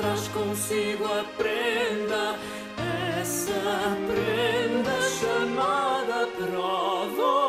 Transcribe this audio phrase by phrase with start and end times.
[0.00, 2.34] Traz consigo a prenda.
[3.20, 7.39] Essa prenda chamada prova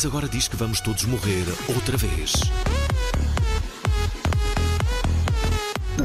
[0.00, 1.44] Mas agora diz que vamos todos morrer
[1.76, 2.32] outra vez.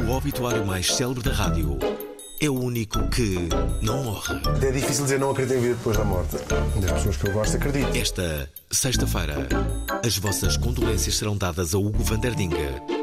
[0.05, 1.79] O obituário mais célebre da rádio
[2.41, 3.47] é o único que
[3.81, 4.35] não morre.
[4.61, 6.35] É difícil dizer não acredito em vida depois da morte.
[6.81, 7.95] Das pessoas que eu gosto, acredito.
[7.95, 9.47] Esta sexta-feira,
[10.05, 12.94] as vossas condolências serão dadas a Hugo Vanderdinga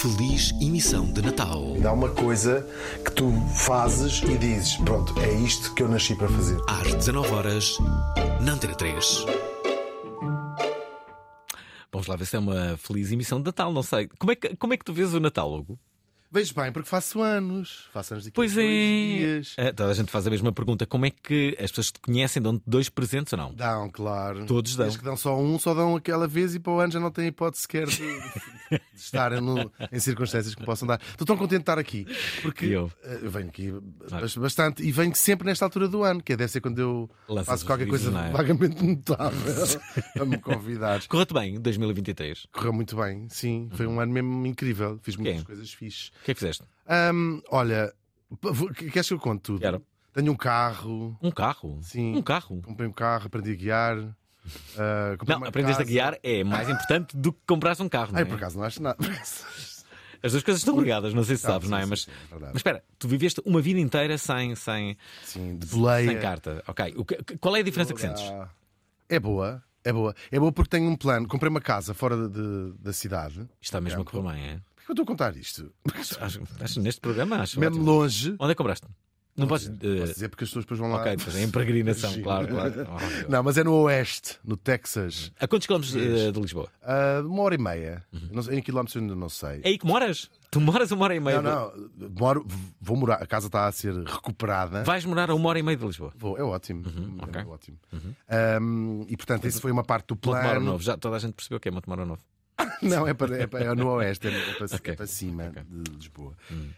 [0.00, 1.74] feliz emissão de Natal.
[1.78, 2.66] Dá uma coisa
[3.04, 6.58] que tu fazes e dizes: pronto, é isto que eu nasci para fazer.
[6.66, 7.78] Às 19 horas,
[8.40, 9.26] na Antena 3.
[11.92, 14.08] Vamos lá ver se é uma feliz emissão de Natal, não sei.
[14.18, 15.78] Como é que, como é que tu vês o Natal, Hugo?
[16.32, 17.88] Vejo bem, porque faço anos.
[17.92, 18.62] Faço anos daqui Pois é.
[18.62, 19.54] dias.
[19.56, 20.86] Eh, Toda a gente faz a mesma pergunta.
[20.86, 23.52] Como é que as pessoas que te conhecem dão-te dois presentes ou não?
[23.52, 24.46] Dão, claro.
[24.46, 24.84] Todos dão.
[24.86, 27.10] Desde que dão só um, só dão aquela vez e para o ano já não
[27.10, 31.00] têm hipótese sequer de, de estar no- em circunstâncias que me possam dar.
[31.10, 32.06] Estou tão contente de estar aqui.
[32.42, 32.92] Porque E eu?
[33.02, 33.72] eh, venho aqui
[34.08, 37.10] bas- bastante e venho sempre nesta altura do ano, que é, deve ser quando eu
[37.28, 38.30] Lanças faço os qualquer coisa é?
[38.30, 39.30] vagamente notável
[40.14, 41.04] para me convidar.
[41.08, 42.46] Correu-te bem 2023.
[42.52, 43.68] Correu muito bem, sim.
[43.72, 44.98] Foi um ano mesmo incrível.
[45.02, 45.44] Fiz muitas Quem?
[45.44, 46.12] coisas fixes.
[46.20, 46.64] O que é que fizeste?
[47.50, 47.92] Olha,
[48.92, 49.60] queres que eu conte tudo?
[49.60, 49.84] Quero.
[50.12, 51.16] Tenho um carro.
[51.22, 51.78] Um carro?
[51.82, 52.16] Sim.
[52.16, 52.60] Um carro?
[52.62, 53.98] Comprei um carro, aprendi a guiar.
[54.76, 55.90] ah, comprei Não, aprendeste a casa.
[55.90, 58.12] guiar é mais importante do que compraste um carro.
[58.12, 58.24] Não é?
[58.24, 58.96] Por acaso não acho nada.
[60.22, 61.86] As duas coisas estão ligadas, não sei se Não, sabes, sim, não é?
[61.86, 64.94] Mas, sim, é mas espera, tu viveste uma vida inteira sem, sem,
[65.24, 66.10] Sim, de boleia.
[66.10, 66.62] sem carta.
[66.66, 66.92] Ok.
[67.24, 68.22] Que- qual é a diferença que sentes?
[69.08, 70.14] É boa, é boa.
[70.30, 71.26] É boa porque tenho um plano.
[71.26, 73.48] Comprei uma casa fora de- de- da cidade.
[73.62, 74.60] Está mesmo a correr bem, é?
[74.90, 75.72] Eu estou a contar isto?
[75.94, 77.60] Acho, acho- neste programa acho.
[77.60, 77.90] Mesmo ótimo.
[77.92, 78.30] longe.
[78.40, 78.86] Onde é que compraste?
[79.36, 79.68] Não podes.
[79.68, 80.98] Posso eh, dizer porque as pessoas depois vão lá.
[81.00, 81.14] ok, é
[81.44, 82.74] em peregrinação, claro, claro.
[82.90, 85.30] Oh, Não, mas é no Oeste, no Texas.
[85.38, 86.68] a quantos quilómetros eh, de Lisboa?
[86.82, 88.04] Ah, uma hora e meia.
[88.32, 89.50] Não sei- em quilómetros eu ainda não sei.
[89.58, 89.60] Uhum.
[89.62, 90.28] É aí que moras?
[90.50, 91.40] Tu moras uma hora e meia.
[91.40, 92.10] Não, de- não.
[92.18, 92.44] Moro,
[92.80, 93.22] vou morar.
[93.22, 94.82] A casa está a ser recuperada.
[94.82, 96.12] Vais morar a uma hora e meia de Lisboa.
[96.16, 96.82] Vou, é ótimo.
[96.86, 97.18] Uhum.
[97.32, 97.78] É ótimo.
[98.28, 100.60] Ahm, e portanto, isso foi uma parte do plano.
[100.60, 100.82] Novo.
[100.82, 102.20] Já toda a gente percebeu que é Montemoro Novo.
[102.82, 104.92] Não, é, para, é, para- é no Oeste, é para, Ok.
[104.92, 106.34] é para cima de Lisboa.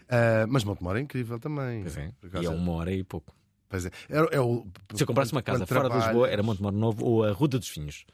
[0.08, 1.82] Ah, mas Montemor é incrível também.
[1.82, 2.12] Pois é.
[2.22, 3.34] E acaso, é uma hora e pouco.
[3.68, 3.90] Pois é.
[4.10, 7.24] É, é o, Se eu comprasse uma casa fora de Lisboa, era Montemoro Novo ou
[7.24, 8.04] a Ruda dos Vinhos.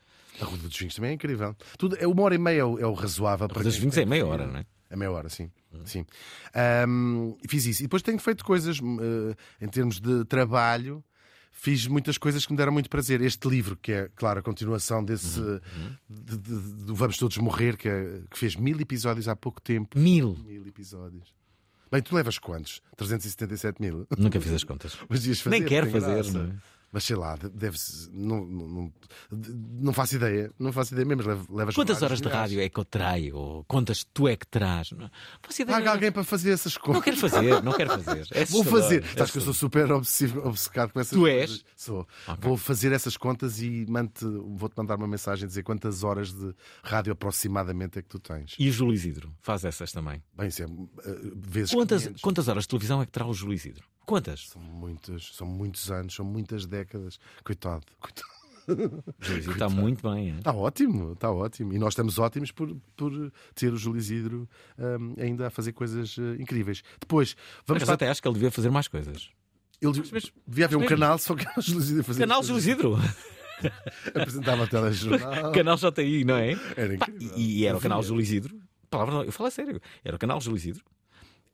[0.40, 1.56] A Ruda dos Vinhos também é incrível.
[1.76, 3.46] Tudo, é uma hora e meia é o, é o razoável.
[3.46, 4.66] A Ruda dos Vinhos é meia hora, não é?
[4.90, 5.50] É meia hora, sim.
[5.84, 6.06] sim.
[6.54, 7.82] Ahm, fiz isso.
[7.82, 9.34] E depois tenho feito coisas eh,
[9.64, 11.04] em termos de trabalho.
[11.60, 13.20] Fiz muitas coisas que me deram muito prazer.
[13.20, 15.40] Este livro, que é, claro, a continuação desse
[16.08, 19.98] de- de- do Vamos Todos Morrer, que, é- que fez mil episódios há pouco tempo.
[19.98, 20.36] Mil.
[20.46, 21.34] Mil episódios.
[21.90, 22.80] Bem, tu levas quantos?
[22.96, 24.06] 377 mil?
[24.16, 24.96] Nunca fiz as contas.
[25.10, 26.32] Mas ias fazer, Nem quero fazer, graça.
[26.32, 26.54] não é?
[26.90, 28.08] Mas sei lá, deve-se.
[28.12, 28.92] Não, não,
[29.30, 30.50] não, faço ideia.
[30.58, 31.46] Não faço ideia mesmo.
[31.50, 33.36] Levas Quantas horas de rádio é que eu traio?
[33.36, 34.92] Ou quantas tu é que traz?
[34.92, 35.10] Não
[35.42, 35.76] faço ideia.
[35.78, 36.94] Paga alguém para fazer essas coisas.
[36.96, 38.26] Não quero fazer, não quero fazer.
[38.32, 39.04] É Vou fazer.
[39.04, 41.50] é Sabes que eu sou super obsessivo, obcecado com essas Tu coisas.
[41.56, 41.64] és?
[41.76, 42.06] Sou.
[42.26, 42.36] Ok.
[42.40, 43.84] Vou fazer essas contas e
[44.56, 48.54] vou-te mandar uma mensagem dizer quantas horas de rádio aproximadamente é que tu tens.
[48.58, 49.34] E o Júlio Isidro?
[49.40, 50.22] Faz essas também.
[50.34, 52.22] Bem, isso é eh, vezes Quantas, 500.
[52.22, 53.84] quantas horas de televisão é que terá o Júlio Isidro?
[54.08, 54.48] Quantas?
[54.48, 57.20] São muitas, são muitos anos, são muitas décadas.
[57.44, 58.26] Coitado, coitado.
[58.66, 60.30] O Júlio Isidro está muito bem.
[60.32, 60.38] é?
[60.38, 61.72] Está ótimo, está ótimo.
[61.74, 63.12] E nós estamos ótimos por, por
[63.54, 66.82] ter o Júlio Isidro hum, ainda a fazer coisas eh, incríveis.
[67.00, 67.94] Depois, vamos Mas para...
[67.94, 69.30] até acho que ele devia fazer mais coisas.
[69.80, 70.96] Ele mas- devia haver um mesmo.
[70.96, 72.58] canal só que o Júlio Isidro fazer Canal Júlio.
[72.58, 72.96] Isidro.
[74.14, 75.52] Apresentava telejornal.
[75.52, 76.52] Canal JI, não é?
[76.76, 77.38] Era Pá, incrível.
[77.38, 78.02] e, e era o canal.
[78.02, 78.54] Júlio Isidro.
[78.90, 79.80] Palavra não, eu falo a sério.
[80.04, 80.84] Era o canal Júlio Isidro.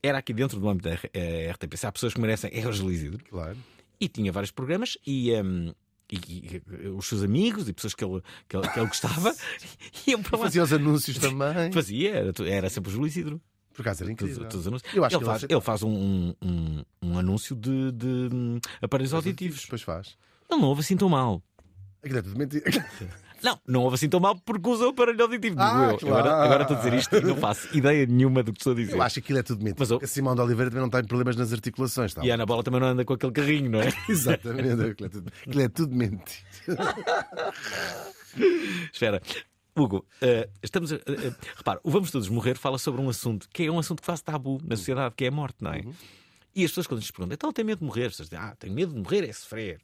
[0.07, 1.83] Era aqui dentro do âmbito da eh, RTP.
[1.85, 3.25] Há pessoas que merecem, é Isidro.
[3.31, 3.57] Claro.
[4.01, 5.33] E tinha vários programas e.
[5.41, 5.73] hum,
[6.13, 9.35] e, e- e os seus amigos e pessoas que ele, que ele, que ele gostava
[10.07, 10.45] iam para lá.
[10.45, 11.73] Fazia os anúncios também.
[11.73, 13.41] Fazia, era, era sempre o Júlio Isidro.
[13.73, 14.49] Por acaso era Todos, incrível.
[14.51, 14.95] todos os anúncios.
[14.95, 17.91] Eu acho ele, que ele faz, aceita- ele faz um, um, um, um anúncio de,
[17.93, 19.63] de hum, aparelhos auditivos.
[19.63, 20.17] Depois faz.
[20.51, 21.43] Ele não ouve assim tão mal.
[22.37, 22.65] Mentira.
[23.45, 25.57] Não, não ouve assim tão mal porque usa o aparelho auditivo.
[25.59, 25.99] Ah, eu.
[25.99, 26.29] claro.
[26.29, 28.77] Agora, agora estou a dizer isto e não faço ideia nenhuma do que estou a
[28.77, 28.95] dizer.
[28.95, 29.77] Eu acho que aquilo é tudo mentira.
[29.79, 32.15] Mas Porque a Simão de Oliveira também não tem problemas nas articulações.
[32.15, 32.25] Tá?
[32.25, 33.93] E a Ana Bola também não anda com aquele carrinho, não é?
[34.09, 34.83] Exatamente.
[34.83, 36.45] Aquilo é tudo, aquilo é tudo mentira.
[38.93, 39.21] Espera.
[39.77, 40.97] Hugo, eh, estamos a.
[40.97, 44.01] eh, eh, repara, o Vamos Todos Morrer fala sobre um assunto que é um assunto
[44.01, 45.81] que faz tabu na sociedade, que é a morte, não é?
[45.81, 45.93] Uhum.
[46.55, 48.07] E as pessoas, quando lhes perguntam, então tem medo de morrer?
[48.07, 49.81] As pessoas dizem, ah, tenho medo de morrer, é sofrer.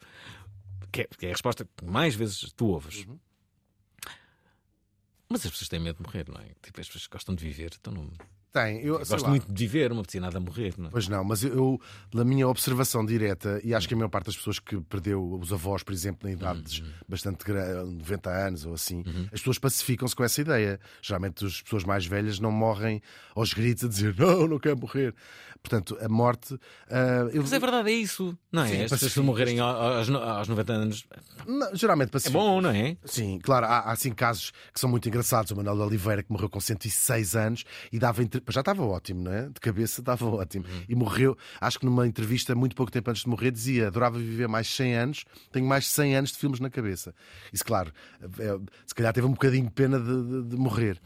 [0.92, 3.04] Que é, que é a resposta que mais vezes tu ouves.
[3.04, 3.18] Uhum.
[5.30, 6.48] Mas as pessoas têm medo de morrer, não é?
[6.60, 8.10] Tipo, as pessoas gostam de viver, então não.
[8.52, 8.78] Tem.
[8.80, 9.28] Eu, Eu gosto lá.
[9.28, 10.90] muito de viver, não me nada a morrer, não é?
[10.90, 11.80] Pois não, mas eu,
[12.12, 15.52] na minha observação direta, e acho que a maior parte das pessoas que perdeu os
[15.52, 20.24] avós, por exemplo, na idades bastante gra- 90 anos ou assim, as pessoas pacificam-se com
[20.24, 20.80] essa ideia.
[21.00, 23.00] Geralmente as pessoas mais velhas não morrem
[23.36, 25.14] aos gritos a dizer não, não quero morrer.
[25.62, 26.58] Portanto, a morte.
[26.90, 28.84] ah, eu- Mas é verdade, é isso, não é?
[28.84, 31.04] As pessoas morrerem aos, aos 90 anos
[31.46, 32.40] não, geralmente é pacificam.
[32.40, 32.96] bom, não é?
[33.04, 35.50] Sim, claro, há, há assim casos que são muito engraçados.
[35.52, 38.39] O Manuel de Oliveira, que morreu com 106 anos e dava entre...
[38.48, 39.48] já estava ótimo, não é?
[39.48, 40.64] De cabeça estava ótimo.
[40.88, 44.48] E morreu, acho que numa entrevista, muito pouco tempo antes de morrer, dizia: adorava viver
[44.48, 47.14] mais 100 anos, tenho mais 100 anos de filmes na cabeça.
[47.52, 47.92] Isso, claro,
[48.22, 50.04] é, se calhar teve um bocadinho de pena de,
[50.42, 51.00] de- de morrer.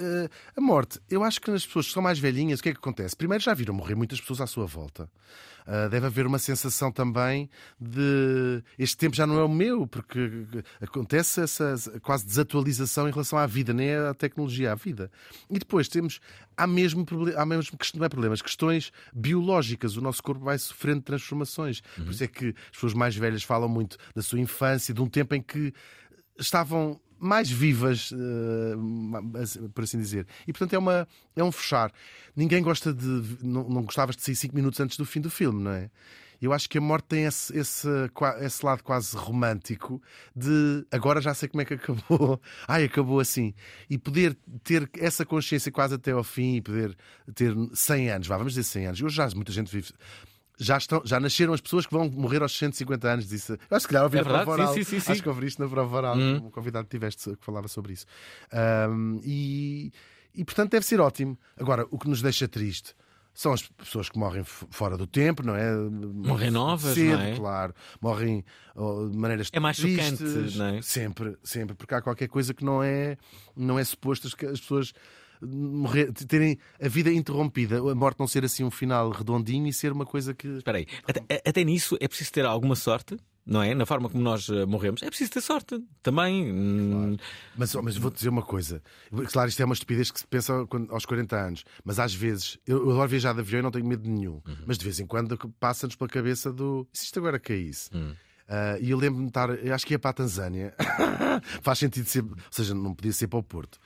[0.00, 2.72] Eh, a morte, eu acho que nas pessoas que são mais velhinhas, o que é
[2.72, 3.16] que acontece?
[3.16, 5.10] Primeiro, já viram morrer muitas pessoas à sua volta.
[5.70, 10.46] Ah, deve haver uma sensação também de este tempo já não é o meu, porque
[10.80, 15.10] acontece essa quase desatualização em relação à vida, nem à tecnologia, à vida.
[15.50, 16.20] E depois temos,
[16.56, 17.04] há mesmo,
[17.36, 19.94] há mesmo não é problemas, questões biológicas.
[19.98, 21.82] O nosso corpo vai sofrendo transformações.
[21.96, 25.06] Por isso é que as pessoas mais velhas falam muito da sua infância, de um
[25.06, 25.74] tempo em que
[26.38, 30.26] estavam mais vivas, eh, por assim dizer.
[30.46, 31.92] E portanto é, uma, é um fechar.
[32.34, 33.38] Ninguém gosta de.
[33.42, 35.90] Não, não gostavas de sair 5 minutos antes do fim do filme, não é?
[36.40, 37.88] Eu acho que a morte tem esse, esse,
[38.40, 40.00] esse lado quase romântico
[40.34, 42.40] de agora já sei como é que acabou.
[42.68, 43.52] Ai, acabou assim.
[43.90, 46.96] E poder ter essa consciência quase até ao fim e poder
[47.34, 49.02] ter 100 anos, vá, vamos dizer 100 anos.
[49.02, 49.92] Hoje já muita gente vive.
[50.58, 53.28] Já, estão, já nasceram as pessoas que vão morrer aos 150 anos.
[53.28, 54.74] Disse, eu acho que calhar ouvi É na prova oral.
[54.74, 56.16] Sim, sim, sim, Acho que ouvi isto na prova oral.
[56.18, 58.06] Um convidado que tiveste que falava sobre isso.
[58.52, 59.92] Ahm, e,
[60.34, 61.38] e portanto deve ser ótimo.
[61.56, 62.94] Agora, o que nos deixa triste
[63.38, 65.72] são as pessoas que morrem fora do tempo, não é?
[65.72, 67.36] Morrem novas, cedo, não é?
[67.36, 67.72] claro.
[68.00, 70.56] Morrem oh, de maneiras É mais chocante, tristes.
[70.56, 70.82] não é?
[70.82, 73.16] Sempre, sempre, porque há qualquer coisa que não é,
[73.56, 74.92] não é suposto que as pessoas
[75.42, 79.92] morrer, terem a vida interrompida, a morte não ser assim um final redondinho e ser
[79.92, 80.48] uma coisa que.
[80.48, 83.16] Espera aí, até, até nisso é preciso ter alguma sorte,
[83.46, 83.74] não é?
[83.74, 86.52] Na forma como nós eh, morremos, é preciso ter sorte também.
[86.52, 87.16] Hum,
[87.56, 88.82] Mas, mas vou-te dizer uma coisa.
[89.32, 91.64] Claro, isto é uma estupidez que se pensa aos 40 anos.
[91.84, 94.40] Mas às vezes, eu, eu adoro viajar de avião e não tenho medo nenhum.
[94.66, 96.86] Mas de vez em quando passa-nos pela cabeça do.
[96.92, 97.90] Se isto agora caísse?
[98.48, 100.74] Ah, e eu lembro-me de estar, acho que ia para a Tanzânia.
[101.62, 103.78] Faz sentido ser, ou seja, não podia ser para o Porto,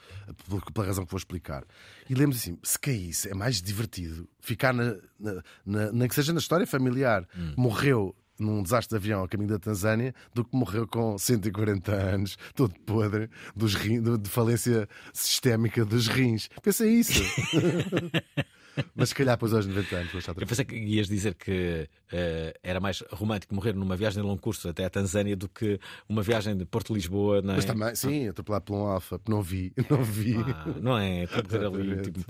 [0.72, 1.64] pela, razão que vou explicar.
[2.08, 6.32] E lembro assim: se caísse, é mais divertido ficar na, na, na- nem que seja
[6.32, 7.26] na história familiar.
[7.56, 12.36] Morreu num desastre de avião a caminho da Tanzânia do que morreu com 140 anos,
[12.54, 16.48] todo podre, dos de falência sistémica dos rins.
[16.62, 17.22] Pensa isso.
[18.94, 21.34] Mas se calhar depois aos 90 anos, vou achar outra Eu pensei que ias dizer
[21.34, 25.48] que eh, era mais romântico morrer numa viagem de longo curso até a Tanzânia do
[25.48, 27.56] que uma viagem de Porto-Lisboa, não é?
[27.56, 30.36] Mas também, sim, atropelado por um alfa, não vi, não vi.
[30.36, 31.26] Ah, não é?
[31.26, 32.24] Tem que ter ali, tipo...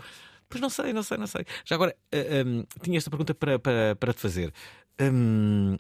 [0.49, 1.47] Pois não sei, não sei, não sei.
[1.65, 4.53] Já agora, eh, hum, tinha esta pergunta para, para, para te fazer.
[5.01, 5.79] Hum,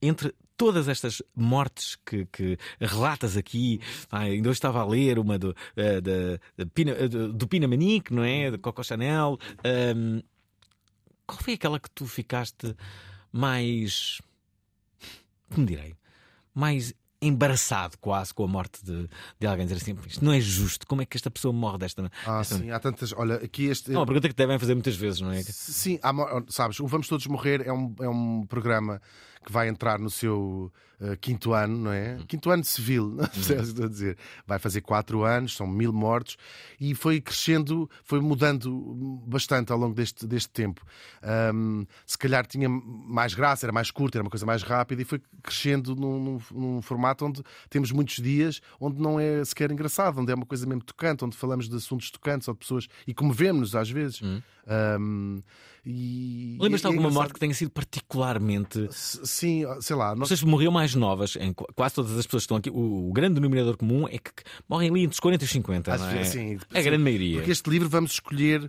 [0.00, 5.38] entre todas estas mortes que, que relatas aqui, ah, ainda hoje estava a ler uma
[5.38, 8.50] do, eh, da- da Pina- eh, do, Pina Manique, não é?
[8.50, 9.38] De Coco Chanel.
[9.96, 10.22] hum,
[11.26, 12.74] qual foi aquela que tu ficaste
[13.32, 14.20] mais.
[15.52, 15.94] Como direi?
[16.54, 19.08] Mais embaraçado quase com a morte de,
[19.40, 19.66] de alguém.
[19.66, 20.86] Dizer assim, isto não é justo.
[20.86, 22.10] Como é que esta pessoa morre desta.
[22.24, 23.12] Ah, desta- sim, há tantas.
[23.12, 23.92] Olha, aqui este.
[23.92, 25.42] É uma pergunta que devem fazer muitas vezes, não é?
[25.42, 26.12] Sim, há
[26.48, 29.00] sabes, o Vamos Todos Morrer é um, é um programa
[29.46, 32.18] que vai entrar no seu eh, quinto ano, não é?
[32.26, 34.18] Quinto ano civil, não percebes o que estou a dizer?
[34.44, 36.36] Vai fazer quatro anos, são mil mortos
[36.80, 40.84] e foi crescendo, foi mudando bastante ao longo deste, deste tempo.
[41.22, 45.04] Ahm, se calhar tinha mais graça, era mais curto, era uma coisa mais rápida e
[45.04, 50.20] foi crescendo num, num- num formato onde temos muitos dias onde não é sequer engraçado,
[50.20, 53.14] onde é uma coisa mesmo tocante, onde falamos de assuntos tocantes ou de pessoas e
[53.14, 54.20] comovemos-nos às vezes.
[54.66, 55.40] Ahm,
[55.88, 58.88] e, Lembras-te de é alguma engraçado- morte que tenha sido particularmente.
[58.90, 60.16] Sim, sei lá.
[60.16, 60.28] Nós...
[60.28, 62.70] Vocês morriam mais novas, em qu- quase todas as pessoas que estão aqui.
[62.70, 64.32] O, o grande denominador comum é que
[64.68, 65.94] morrem ali entre os 40 e os 50.
[65.94, 66.24] Às não é?
[66.24, 67.36] sim, a sim, grande maioria.
[67.38, 68.68] Porque este livro vamos escolher.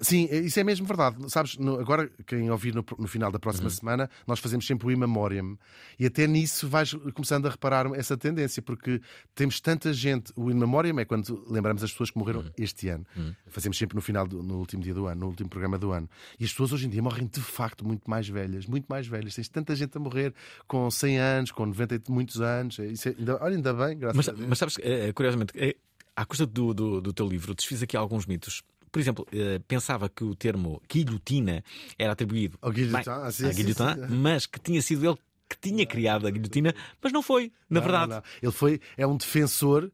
[0.00, 1.16] Sim, isso é mesmo verdade.
[1.30, 3.40] Sabes, no- agora, quem ouvir no, no final da Uhum.
[3.40, 5.56] próxima semana, nós fazemos sempre o In Memoriam.
[6.00, 9.00] E até nisso vais começando a reparar essa tendência, porque
[9.36, 10.32] temos tanta gente.
[10.34, 12.50] O In Memoriam é quando lembramos as pessoas que morreram Uhum.
[12.58, 13.06] este ano.
[13.46, 16.08] Fazemos sempre no final, do, no último dia do ano, no último programa do ano.
[16.40, 19.34] E as pessoas hoje em dia morrem de facto muito mais velhas, muito mais velhas.
[19.34, 20.34] Tens tanta gente a morrer
[20.66, 22.78] com 100 anos, com 90 e muitos anos.
[22.78, 24.48] Isso é- ainda, olha, ainda bem, graças Mas, a Deus.
[24.48, 25.76] mas sabes, eh, curiosamente, eh,
[26.14, 28.62] à custa do, do, do teu livro, desfiz aqui alguns mitos.
[28.90, 31.62] Por exemplo, eh, pensava que o termo guilhotina
[31.98, 34.14] era atribuído Ao guilhotin, bem, ah, sim, à sim, sim.
[34.14, 37.82] mas que tinha sido ele que tinha criado a guilhotina, mas não foi, na Não,
[37.86, 38.08] verdade.
[38.10, 38.22] não, não.
[38.42, 39.92] Ele foi, é um defensor,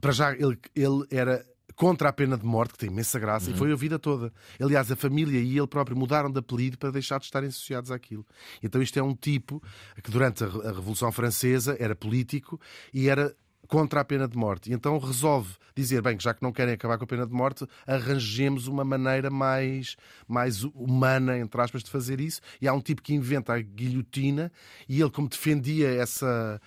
[0.00, 1.44] para já, ele, ele era
[1.82, 3.56] contra a pena de morte, que tem imensa graça, Uhum.
[3.56, 4.32] e foi a vida toda.
[4.60, 8.24] Aliás, a família e ele próprio mudaram de apelido para deixar de estarem associados àquilo.
[8.62, 9.60] Então, isto é um tipo
[10.00, 12.60] que, durante a, Re- a Revolução Francesa, era político
[12.94, 13.34] e era
[13.66, 14.70] contra a pena de morte.
[14.70, 17.32] E então resolve dizer, bem, que já que não querem acabar com a pena de
[17.32, 19.96] morte, arranjemos uma maneira mais,
[20.28, 22.40] mais humana, entre aspas, de fazer isso.
[22.60, 24.52] E há um tipo que inventa a guilhotina
[24.88, 26.60] e ele, como defendia essa...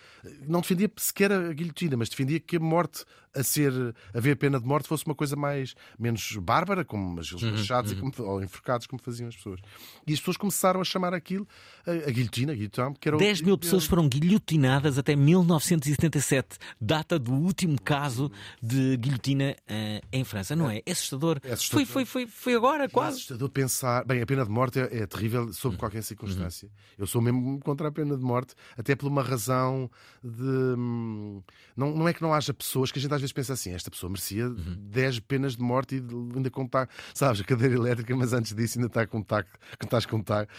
[0.48, 3.72] Não defendia sequer a guilhotina, mas defendia que a morte a ser
[4.14, 7.92] a ver pena de morte fosse uma coisa mais menos bárbara, como os Uhum, machados
[7.92, 9.60] e como, ou enforcados, como faziam as pessoas.
[10.08, 11.48] E as pessoas começaram a chamar aquilo
[11.86, 16.58] a, a guilhotina, a guilhotina, que era o- 10 mil pessoas foram guilhotinadas até 1977,
[16.80, 20.82] data do último caso de guilhotina eh, em França, não é?
[20.86, 21.40] É assustador.
[21.44, 21.86] É assustador.
[21.86, 23.18] Foi, foi, foi, foi agora, É quase.
[23.18, 24.06] assustador pensar.
[24.06, 26.70] Bem, a pena de morte é, é terrível sob qualquer circunstância.
[26.98, 29.90] Eu sou mesmo contra a pena de morte, até por uma razão
[30.24, 30.44] de.
[30.78, 31.42] hum,
[31.76, 33.90] Não, não é que não haja pessoas que a gente às vezes pensa assim: esta
[33.90, 38.54] pessoa merecia 10 penas de morte e ainda contar, sabes, a cadeira elétrica, mas antes
[38.54, 40.52] disso ainda está com taco, que estás com taco,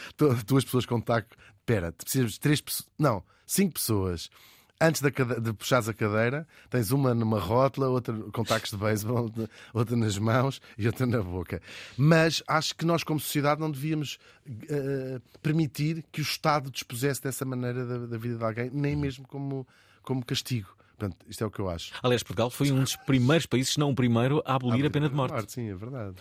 [0.46, 1.28] duas pessoas com taco.
[1.60, 2.88] Espera, precisas de três pessoas.
[2.98, 4.30] Não, cinco pessoas.
[4.78, 9.32] Antes de puxares a cadeira, tens uma numa rótula, outra com tacos de beisebol,
[9.72, 11.62] outra nas mãos e outra na boca.
[11.96, 14.18] Mas acho que nós, como sociedade, não devíamos
[14.68, 19.26] eh, permitir que o Estado dispusesse dessa maneira da, da vida de alguém, nem mesmo
[19.26, 19.66] como,
[20.02, 20.68] como castigo.
[20.98, 21.92] Portanto, isto é o que eu acho.
[22.02, 25.08] Aliás, Portugal foi um dos primeiros países, se não o primeiro, a abolir a pena
[25.08, 25.52] de morte.
[25.52, 26.14] Sim, é verdade.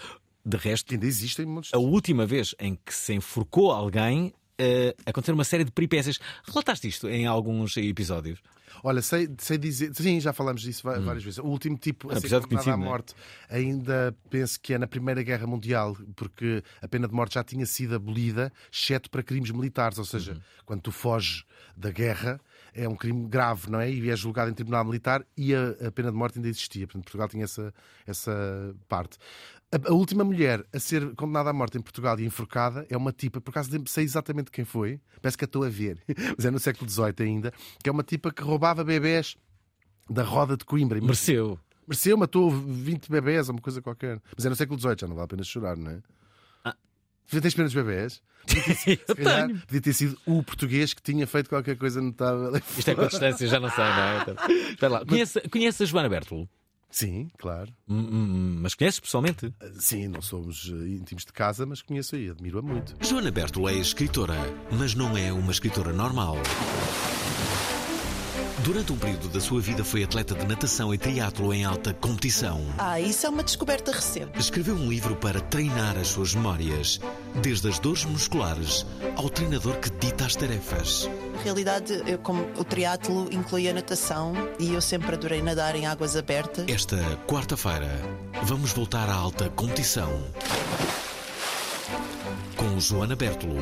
[0.45, 1.73] De resto, Ainda existem muitos.
[1.73, 4.33] a última vez em que se enforcou alguém,
[5.05, 6.19] aconteceram uma série de peripécias.
[6.47, 8.39] Relataste isto em alguns episódios.
[8.83, 9.95] Olha, sei, sei dizer.
[9.95, 11.39] Sim, já falamos disso va- várias vezes.
[11.39, 12.75] O último tipo a ser condenado à é?
[12.75, 13.15] morte
[13.49, 17.65] ainda penso que é na Primeira Guerra Mundial, porque a pena de morte já tinha
[17.65, 19.97] sido abolida, exceto para crimes militares.
[19.97, 21.43] Ou seja, quando tu foges
[21.75, 22.39] da guerra,
[22.75, 23.89] é um crime grave, não é?
[23.89, 26.85] E és julgado em tribunal militar e a, a pena de morte ainda existia.
[26.85, 27.73] Portanto, Portugal tinha essa,
[28.05, 29.17] essa parte.
[29.71, 33.11] A, a última mulher a ser condenada à morte em Portugal e enforcada é uma
[33.11, 36.03] tipa, por acaso sei exatamente quem foi, parece que a estou a ver,
[36.37, 39.37] mas é no século XVIII ainda, que é uma tipa que roubava bebés
[40.09, 40.99] da roda de Coimbra.
[40.99, 41.57] Mereceu.
[41.87, 44.21] Mereceu, matou 20 bebés ou uma coisa qualquer.
[44.35, 46.01] Mas é no século XVIII, já não vale a pena chorar, não é?
[47.33, 47.41] Ah.
[47.41, 48.21] Tens pena dos bebés?
[49.07, 49.59] Eu calhar, tenho.
[49.61, 52.55] Podia ter sido o português que tinha feito qualquer coisa notável.
[52.77, 54.25] Isto é com a distância, já não sei, não é?
[54.71, 55.05] Então, lá.
[55.05, 56.47] Conhece, conhece a Joana Bertolo?
[56.91, 57.73] Sim, claro.
[57.89, 59.53] Hum, hum, Mas conheces pessoalmente?
[59.79, 62.95] Sim, não somos eh, íntimos de casa, mas conheço aí, admiro-a muito.
[63.01, 64.35] Joana Bertolo é escritora,
[64.71, 66.37] mas não é uma escritora normal.
[68.65, 72.65] Durante um período da sua vida foi atleta de natação e triatlo em alta competição.
[72.79, 74.39] Ah, isso é uma descoberta recente.
[74.39, 76.99] Escreveu um livro para treinar as suas memórias,
[77.43, 78.83] desde as dores musculares
[79.17, 81.07] ao treinador que dita as tarefas.
[81.35, 85.85] Na realidade, eu, como o triatlo inclui a natação e eu sempre adorei nadar em
[85.85, 86.65] águas abertas.
[86.67, 88.01] Esta quarta-feira,
[88.45, 90.11] vamos voltar à alta competição.
[92.57, 93.59] Com Joana Bertolo,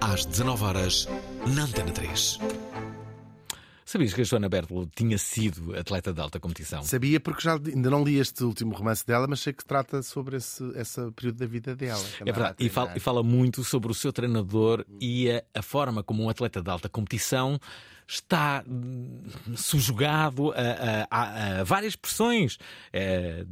[0.00, 1.06] às 19 horas
[1.46, 2.38] na Antena 3.
[3.90, 6.82] Sabias que a Joana Bertolo tinha sido atleta de alta competição?
[6.82, 10.36] Sabia porque já ainda não li este último romance dela, mas sei que trata sobre
[10.36, 12.04] esse, esse período da vida dela.
[12.20, 16.02] É verdade, e fala, e fala muito sobre o seu treinador e a, a forma
[16.02, 17.58] como um atleta de alta competição
[18.06, 19.22] está hum,
[19.56, 22.58] subjugado a, a- a- várias pressões
[22.92, 23.46] eh,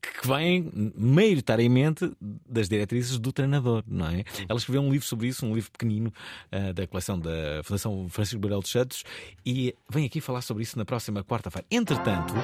[0.00, 4.24] que vêm maioritariamente das diretrizes do treinador, não é?
[4.48, 6.12] Ela escreveu um livro sobre isso, um livro pequenino
[6.50, 9.04] eh, da coleção da Fundação Francisco Barel dos Santos
[9.44, 11.66] e vem aqui falar sobre isso na próxima quarta-feira.
[11.70, 12.34] Entretanto,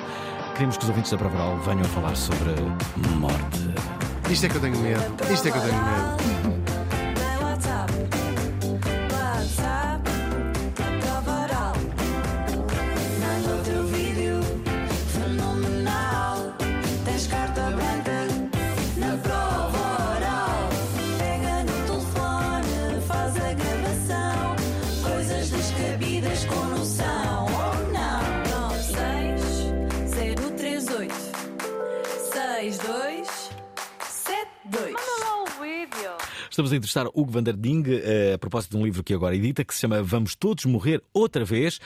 [0.55, 2.51] queremos que os ouvintes da Provaral venham a falar sobre
[3.19, 4.31] morte.
[4.31, 5.33] Isto é que eu tenho medo.
[5.33, 6.60] Isto é que eu tenho medo.
[36.61, 39.35] Estamos a entrevistar Hugo van der Ding eh, a propósito de um livro que agora
[39.35, 41.81] edita que se chama Vamos Todos Morrer Outra Vez.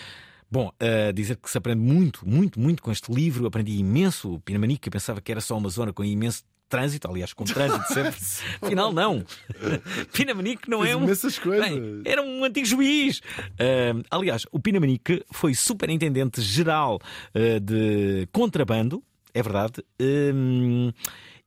[0.50, 3.46] Bom, eh, dizer que se aprende muito, muito, muito com este livro.
[3.46, 4.40] Aprendi imenso.
[4.44, 8.16] Pinamanique, eu pensava que era só uma zona com imenso trânsito, aliás, com trânsito sempre.
[8.60, 9.24] Afinal, não.
[10.12, 11.04] Pinamanique não Fez é um.
[11.04, 11.68] imensas coisas.
[11.68, 13.20] Bem, era um antigo juiz.
[13.56, 16.98] Eh, aliás, o Pinamanique foi superintendente geral
[17.32, 20.32] eh, de contrabando, é verdade, eh,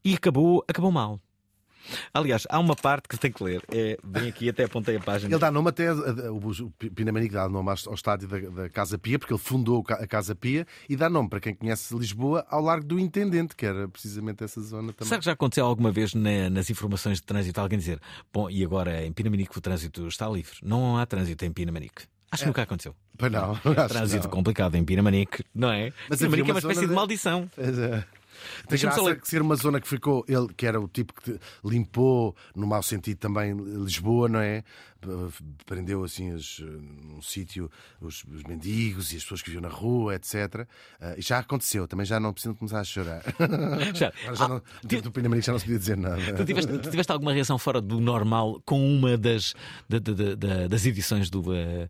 [0.02, 1.20] e acabou, acabou mal.
[2.14, 3.64] Aliás, há uma parte que tem que ler.
[3.72, 5.34] É, bem aqui, até apontei a página.
[5.34, 9.34] Ele dá nome até, o Pinamanique dá nome ao estádio da, da Casa Pia, porque
[9.34, 13.00] ele fundou a Casa Pia, e dá nome, para quem conhece Lisboa, ao Largo do
[13.00, 15.08] Intendente, que era precisamente essa zona também.
[15.08, 18.00] Será que já aconteceu alguma vez na- nas informações de trânsito alguém dizer
[18.34, 20.58] bom, e agora em Pinamanique o trânsito está livre?
[20.64, 22.04] Não há trânsito em Pinamanique.
[22.30, 22.94] Acho que nunca aconteceu.
[23.18, 25.92] Pois não, que Trânsito complicado em Pinamanique, não é?
[26.10, 27.50] Mas Pinamanique é uma uma espécie de de- maldição.
[27.56, 28.04] Pois é.
[28.68, 31.40] Tem graça ler- que ser uma zona que ficou, ele que era o tipo que
[31.64, 34.64] limpou, no mau sentido também, Lisboa, não é?
[35.66, 37.70] Prendeu assim os, num sítio
[38.02, 40.68] os, os mendigos e as pessoas que viviam na rua, etc.
[41.00, 43.22] Ah, e já aconteceu, também já não preciso começar a chorar.
[43.94, 44.12] Já.
[44.34, 44.62] Já Ah, não,
[45.02, 46.34] do Pinamanique já não se podia dizer nada.
[46.36, 49.54] Tu tiveste, tu tiveste alguma reação fora do normal com uma das,
[49.88, 51.90] da- da- da- da- das edições do, eh,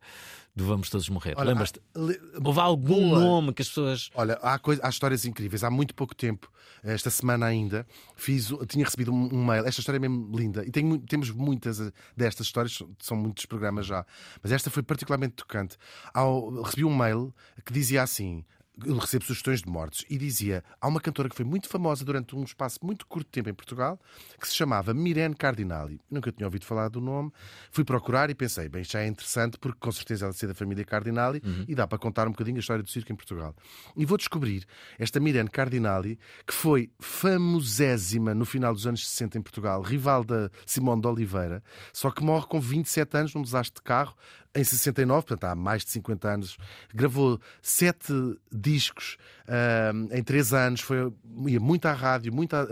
[0.58, 1.36] do Vamos Todos Morrer?
[1.38, 1.80] Lembras-te?
[1.96, 3.20] le- Houve algum boa.
[3.20, 4.10] nome que as pessoas.
[4.15, 5.63] Olha, há, coisa- há histórias incríveis.
[5.63, 6.52] Há muito pouco tempo,
[6.84, 9.65] esta semana ainda, fiz, tinha recebido um, um mail.
[9.67, 10.65] Esta história é mesmo linda.
[10.65, 14.04] E tenho temos muitas eh, destas histórias, são muitos programas já.
[14.41, 15.78] Mas esta foi particularmente tocante.
[16.13, 17.32] Ao- recebi um mail
[17.63, 18.43] que dizia assim.
[18.86, 22.36] Eu recebo sugestões de mortes e dizia: há uma cantora que foi muito famosa durante
[22.36, 24.00] um espaço muito curto de tempo em Portugal
[24.40, 26.00] que se chamava Mirene Cardinali.
[26.12, 27.32] Nunca tinha ouvido falar do nome.
[27.72, 30.86] Fui procurar e pensei: bem, já é interessante porque com certeza ela é da família
[30.86, 33.56] Cardinali e dá para contar um bocadinho a história do circo em Portugal.
[33.96, 34.66] E vou descobrir
[35.00, 40.52] esta Mirene Cardinali que foi famosésima no final dos anos 60 em Portugal, rival da
[40.66, 44.16] Simone de Oliveira, só que morre com 27 anos num desastre de carro
[44.58, 46.58] em 69, portanto há mais de 50 anos,
[46.93, 48.12] gravou sete
[48.52, 49.17] discos
[49.48, 51.12] ahm, em três anos, foi,
[51.48, 52.65] ia muito à rádio, muito à-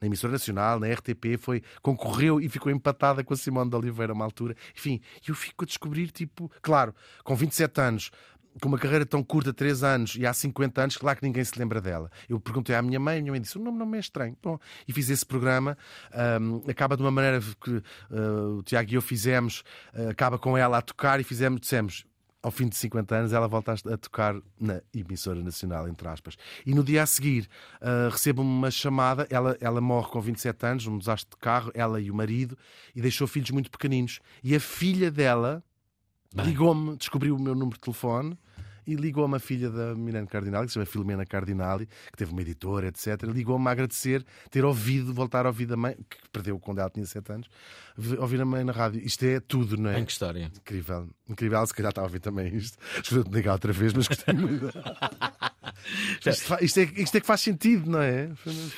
[0.00, 4.12] na emissora nacional, na RTP, foi, concorreu e ficou empatada com a Simone de Oliveira
[4.12, 4.54] uma altura.
[4.76, 8.10] Enfim, eu fico a descobrir, tipo, claro, com 27 anos,
[8.60, 11.58] com uma carreira tão curta, 3 anos, e há 50 anos, claro que ninguém se
[11.58, 12.10] lembra dela.
[12.28, 14.36] Eu perguntei à minha mãe, a minha mãe disse: o nome não me é estranho.
[14.42, 15.76] Bom, e fiz esse programa.
[16.12, 19.64] ahm, acaba de uma maneira que ah, o Tiago e eu fizemos,
[19.94, 22.04] ah, acaba com ela a tocar e fizemos, dissemos.
[22.42, 26.36] ao fim de 50 anos, ela volta a, a tocar na emissora nacional, entre aspas.
[26.64, 27.48] E no dia a seguir,
[27.80, 29.26] uh, recebo uma chamada.
[29.30, 32.56] Ela, ela morre com 27 anos, num desastre de carro, ela e o marido,
[32.94, 34.20] e deixou filhos muito pequeninos.
[34.42, 35.64] E a filha dela
[36.34, 38.38] ligou-me, descobriu o meu número de telefone
[38.86, 42.42] e ligou-me a filha da Milena Cardinali, que se chama Filomena Cardinali, que teve uma
[42.42, 43.22] editora, etc.
[43.24, 47.06] Ligou-me a agradecer ter ouvido, voltar a ouvir a mãe, que perdeu quando ela tinha
[47.06, 47.48] 7 anos,
[48.18, 49.00] ouvir a mãe na rádio.
[49.04, 49.94] Isto é tudo, não é?
[49.94, 50.50] Bem, que história.
[50.54, 51.08] Incrível.
[51.28, 52.78] Incrível, se calhar está a ouvir também isto.
[53.02, 54.66] Escuta-te ligar outra vez, mas gostei muito.
[56.26, 58.30] isto, isto é, isto é que faz sentido, não é?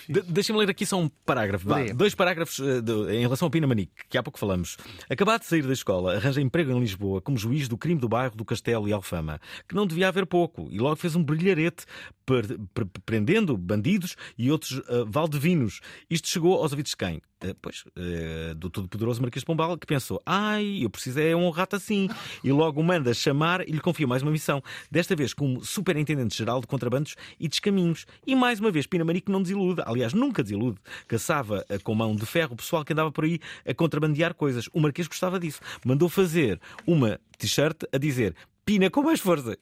[0.09, 1.69] De- Deixa-me ler aqui só um parágrafo.
[1.73, 1.93] Lê.
[1.93, 4.77] dois parágrafos eh, de- em relação ao Pina Manique, que há pouco falamos.
[5.09, 8.35] Acabado de sair da escola, arranja emprego em Lisboa como juiz do crime do bairro
[8.37, 11.85] do Castelo e Alfama, que não devia haver pouco, e logo fez um brilharete
[12.25, 15.81] per- per- prendendo bandidos e outros eh, valdevinos.
[16.11, 17.21] Isto chegou aos ouvidos de quem?
[17.43, 21.51] Eh, pois, eh, do todo-poderoso Marquês de Pombal, que pensou: ai, eu preciso é um
[21.51, 22.09] rato assim.
[22.43, 24.63] E logo manda chamar e lhe confia mais uma missão.
[24.91, 28.07] Desta vez como superintendente-geral de contrabandos e descaminhos.
[28.27, 29.83] E mais uma vez, Pina Manique não desilude.
[29.85, 30.79] Aliás, nunca desilude.
[31.07, 34.69] Caçava eh, com mão de ferro o pessoal que andava por aí a contrabandear coisas.
[34.73, 35.61] O Marquês gostava disso.
[35.85, 39.57] Mandou fazer uma t-shirt a dizer Pina com mais força.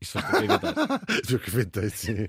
[0.00, 0.70] Isto- foi o que inventei.
[1.34, 2.28] Eu que inventei, sim.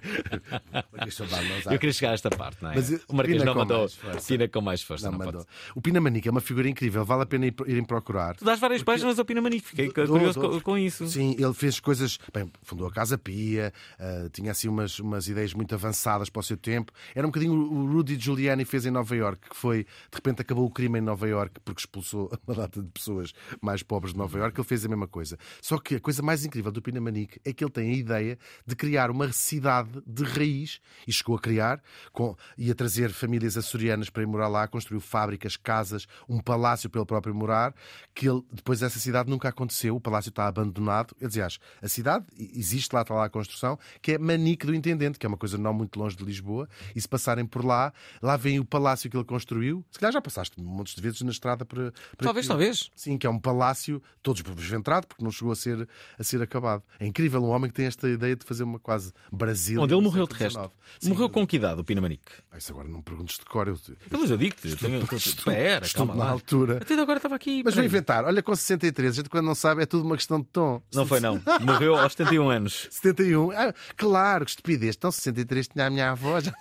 [1.70, 2.76] Eu queria chegar a esta parte, não é?
[2.76, 3.88] Mas, eh, o Marquês Pina não mandou.
[4.28, 5.06] Pina com mais força.
[5.12, 5.42] Não Não, mandou.
[5.46, 5.56] pode.
[5.76, 8.36] O Pina Manique é uma figura incrível, vale a pena ir- irem procurar.
[8.36, 9.68] Tu dás várias páginas ao Pina Manique.
[9.68, 10.52] Fiquei Dou, curioso dou.
[10.52, 11.08] com, com isso.
[11.08, 12.18] Sim, ele fez coisas.
[12.34, 16.44] Bem, fundou a Casa Pia, ah, tinha assim umas, umas ideias muito avançadas para o
[16.44, 16.92] seu tempo.
[17.14, 19.84] Era um bocadinho o o Rudy Giuliani fez em Nova York, que foi.
[19.84, 23.82] De repente acabou o crime em Nova York porque expulsou uma data de pessoas mais
[23.84, 24.60] pobres de Nova York.
[24.60, 25.38] Ele fez a mesma coisa.
[25.62, 28.40] Só que a coisa mais incrível do Pina Manique é que ele tem a ideia
[28.66, 31.82] de criar uma cidade de raiz e chegou a criar,
[32.14, 36.90] com, e a trazer famílias açorianas para ir morar lá, construiu fábricas, casas, um palácio
[36.90, 37.74] para ele próprio morar,
[38.14, 41.16] que ele, depois essa cidade nunca aconteceu, o palácio está abandonado.
[41.22, 45.26] Aliás, a cidade existe lá, está lá a construção, que é Manique do Intendente, que
[45.26, 47.92] é uma coisa não muito longe de Lisboa, e se passarem por lá,
[48.22, 49.84] lá vem o palácio que ele construiu.
[49.92, 51.92] Se calhar já passaste montes de vezes na estrada para.
[51.92, 52.60] para Talvez, aquilo.
[52.60, 52.92] talvez.
[52.96, 56.84] Sim, que é um palácio todo desventrado, porque não chegou a ser, a ser acabado.
[57.00, 59.82] É incrível um homem que tem esta ideia de fazer uma quase Brasil.
[59.82, 60.72] Onde ele morreu de resto.
[61.00, 62.32] Sim, Morreu com que idade, o Pina Manique?
[62.52, 63.68] Ah, Isso agora não me perguntes de cor.
[63.68, 63.80] Eu...
[64.12, 64.76] Mas eu digo-te.
[64.76, 66.30] tenho- Espera, calma na lá.
[66.32, 66.78] altura.
[66.82, 67.62] Até agora estava aqui.
[67.64, 68.26] Mas vou inventar.
[68.26, 70.82] Olha, com 63, a gente quando não sabe é tudo uma questão de tom.
[70.94, 71.42] Não foi, não.
[71.62, 72.88] Morreu aos 71 anos.
[72.92, 73.52] 71.
[73.52, 74.96] Ah, claro, que estupidez.
[74.96, 76.40] Então 63 tinha a minha avó.
[76.40, 76.54] Já...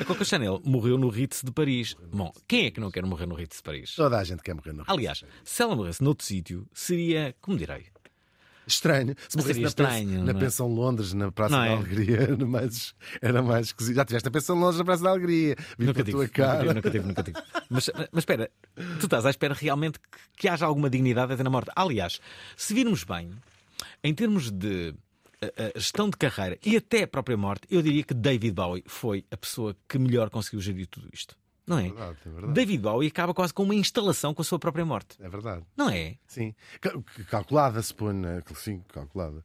[0.00, 1.94] A Coco Chanel morreu no Ritz de Paris.
[2.12, 3.94] Bom, quem é que não quer morrer no Ritz de Paris?
[3.94, 4.86] Toda a gente quer morrer no Rio.
[4.92, 7.86] Aliás, se ela morresse noutro sítio, seria, como direi,
[8.66, 9.14] Estranho.
[9.28, 10.34] Se morresse na, estranho, na é?
[10.34, 11.72] pensão Londres, na Praça Não da é?
[11.74, 13.96] Alegria, era mais, era mais esquisito.
[13.96, 15.56] Já tiveste a pensão Londres na Praça da Alegria.
[15.78, 16.74] Vi Nunca tive, cara.
[16.74, 17.38] nunca tive, nunca tive.
[17.68, 18.48] Mas, mas espera,
[19.00, 21.70] tu estás à espera realmente que, que haja alguma dignidade até na morte.
[21.74, 22.20] Aliás,
[22.56, 23.30] se virmos bem,
[24.04, 24.94] em termos de
[25.40, 28.84] eh, eh, gestão de carreira e até a própria morte, eu diria que David Bowie
[28.86, 31.36] foi a pessoa que melhor conseguiu gerir tudo isto.
[31.66, 31.82] Não é?
[31.88, 32.52] verdade, é verdade.
[32.52, 35.16] David Bowie acaba quase com uma instalação com a sua própria morte.
[35.20, 35.64] É verdade.
[35.76, 36.16] Não é?
[36.26, 36.54] Sim.
[36.80, 38.40] Cal- Calculada, se põe, né?
[38.54, 39.44] Sim, calculada.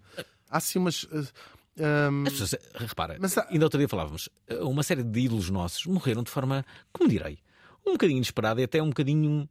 [0.49, 1.07] Há sim umas.
[1.11, 5.19] ah, hum, As pessoas, repara, Mas há- ainda outro dia falávamos, eh, uma série de
[5.19, 7.39] ídolos nossos morreram de forma, como direi,
[7.87, 9.49] um bocadinho inesperada e até um bocadinho.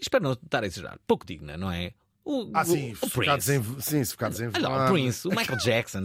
[0.00, 1.92] Espero não estar a exagerar, pouco digna, não é?
[2.24, 3.52] O, Ah, sim, o, o Prince.
[3.56, 6.00] em, sim, focados em Olha lá, o Prince, o Michael Jackson.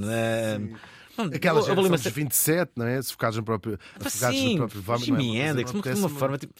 [1.17, 3.01] Eh, Aquela geração uma dos sé- 27, não é?
[3.01, 3.79] Sufocados no próprio.
[3.99, 5.11] No próprio vómito.
[5.11, 5.21] não é?
[5.21, 6.19] Jimi Uma coisa Hendrix, não uma, muito.
[6.19, 6.53] forma tipo.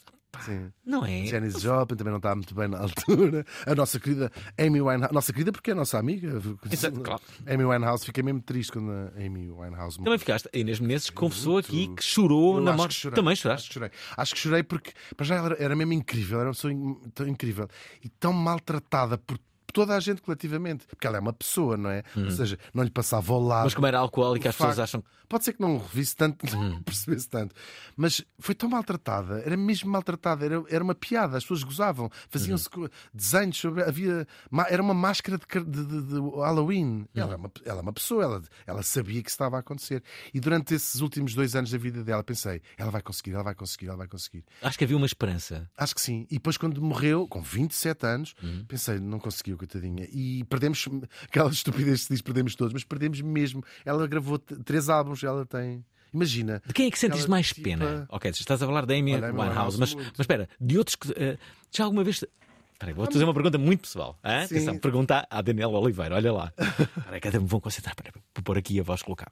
[0.44, 0.70] Sim.
[0.86, 1.26] Não é?
[1.26, 3.46] Janis Joplin também não está muito bem na altura.
[3.66, 5.14] A nossa querida Amy Winehouse.
[5.14, 6.42] Nossa querida porque é a nossa amiga.
[6.70, 7.22] Exato, claro.
[7.48, 8.06] Amy Winehouse.
[8.06, 10.50] Fiquei mesmo triste quando a Amy Winehouse Também ficaste.
[10.54, 13.12] A Inês Menezes confessou aqui que chorou Eu na acho morte.
[13.12, 13.68] Também Acho choraste.
[13.70, 13.92] que chorei.
[14.18, 17.26] Acho que chorei porque para já ela era mesmo incrível, era uma pessoa in- tão
[17.30, 17.70] incrível
[18.04, 19.40] e tão maltratada por
[19.76, 20.88] toda a gente coletivamente.
[20.88, 22.02] Porque ela é uma pessoa, não é?
[22.16, 23.58] Ou seja, não lhe passava ao lado.
[23.60, 23.64] Uhum.
[23.66, 25.08] Mas como era alcoólica, as pessoas facto- acham que.
[25.28, 26.70] Pode ser que não revisse tanto, Uhum.
[26.76, 27.54] não percebesse tanto.
[27.98, 32.70] Mas foi tão maltratada, era mesmo maltratada, era, era uma piada, as pessoas gozavam, faziam-se
[32.78, 32.88] Uhum.
[33.14, 33.84] desenhos sobre.
[33.84, 34.26] Havia.
[34.70, 36.86] Era uma máscara de, de- de- de Halloween.
[36.86, 37.08] Uhum.
[37.16, 40.04] Ela, é uma, ela é uma pessoa, ela, ela sabia que estava a acontecer.
[40.34, 43.56] E durante esses últimos dois anos da vida dela, pensei: ela vai conseguir, ela vai
[43.56, 44.46] conseguir, ela vai conseguir.
[44.62, 45.70] Acho que havia uma esperança.
[45.78, 46.28] Acho que sim.
[46.30, 48.64] E depois, quando morreu, com 27 anos, Uhum.
[48.68, 50.08] pensei, não conseguiu, coitadinha.
[50.12, 50.88] E perdemos,
[51.24, 53.64] aquela estupidez que se diz, perdemos todos, mas perdemos mesmo.
[53.84, 55.84] Ela gravou três álbuns, ela tem.
[56.14, 56.62] Imagina.
[56.66, 58.08] De quem é que sentes Ela, mais tipo, pena?
[58.10, 61.12] Ok, estás a falar da Amy Winehouse, mas, mas espera, de outros que.
[61.18, 61.38] eh,
[61.72, 62.24] já alguma vez.
[62.74, 64.18] Espera aí, vou fazer uma pergunta muito pessoal.
[64.22, 66.54] Atenção, pergunta à Daniela Oliveira, olha lá.
[66.58, 67.96] Espera aí, me vão concentrar.
[68.34, 69.32] Vou pôr aqui a voz colocada.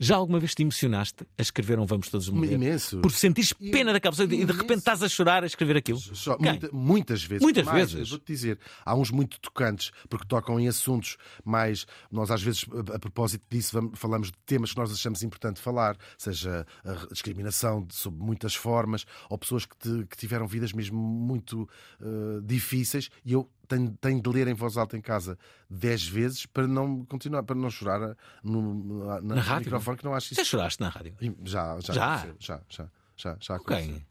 [0.00, 2.52] Já alguma vez te emocionaste a escrever um Vamos Todos Morrer?
[2.52, 3.00] Imenso.
[3.00, 5.98] Por sentires pena daquela pessoa e de repente estás a chorar a escrever aquilo?
[5.98, 7.42] Só- muita- muitas vezes.
[7.42, 8.10] Muitas Mais, vezes.
[8.10, 11.84] Vou-te dizer, há uns muito tocantes, porque tocam em assuntos mais.
[12.12, 15.60] Nós, às vezes, a, a propósito disso, vamos- falamos de temas que nós achamos importante
[15.60, 20.72] falar, seja a discriminação de- sob muitas formas, ou pessoas que, te- que tiveram vidas
[20.72, 21.68] mesmo muito
[22.00, 23.50] eh, difíceis, e eu.
[23.68, 27.54] Tenho, tenho de ler em voz alta em casa dez vezes para não continuar, para
[27.54, 29.66] não chorar eh, no, na, Na rádio?
[29.66, 30.50] microfone, que não acho Já isso.
[30.50, 31.14] choraste na rádio?
[31.44, 32.26] Já, já, Já?
[32.40, 34.06] já, já, já, já quem?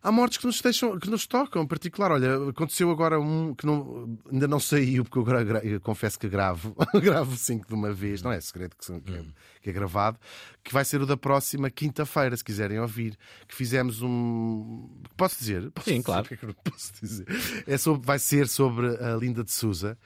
[0.00, 2.12] Há mortes que nos deixam, que nos tocam, em particular.
[2.12, 6.16] Olha, aconteceu agora um que não, ainda não saiu, porque eu, gra- gra- eu confesso
[6.18, 9.24] que gravo, gravo cinco de uma vez, não é segredo que, são- que é,
[9.60, 10.16] que é gravado,
[10.62, 13.18] que vai ser o da próxima quinta-feira, se quiserem ouvir.
[13.48, 14.88] Que fizemos um.
[15.16, 15.68] Posso dizer?
[15.72, 16.04] Posso Sim, dizer?
[16.04, 16.28] claro.
[16.30, 17.26] É posso dizer?
[17.66, 19.98] É sobre, vai ser sobre a Linda de Souza.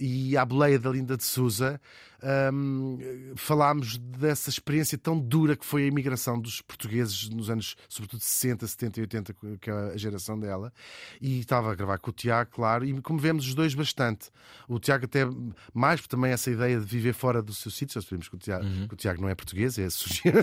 [0.00, 1.80] E à boleia da Linda de Souza
[2.52, 2.98] hum,
[3.36, 8.66] falámos dessa experiência tão dura que foi a imigração dos portugueses nos anos, sobretudo 60,
[8.66, 10.72] 70 e 80, que é a geração dela.
[11.20, 14.30] E estava a gravar com o Tiago, claro, e comovemos os dois bastante.
[14.68, 15.26] O Tiago, até
[15.72, 18.38] mais, porque também essa ideia de viver fora do seu sítio, já sabemos que o
[18.38, 18.88] Tiago, Uhum.
[18.88, 20.40] que o Tiago não é português, é açoriano.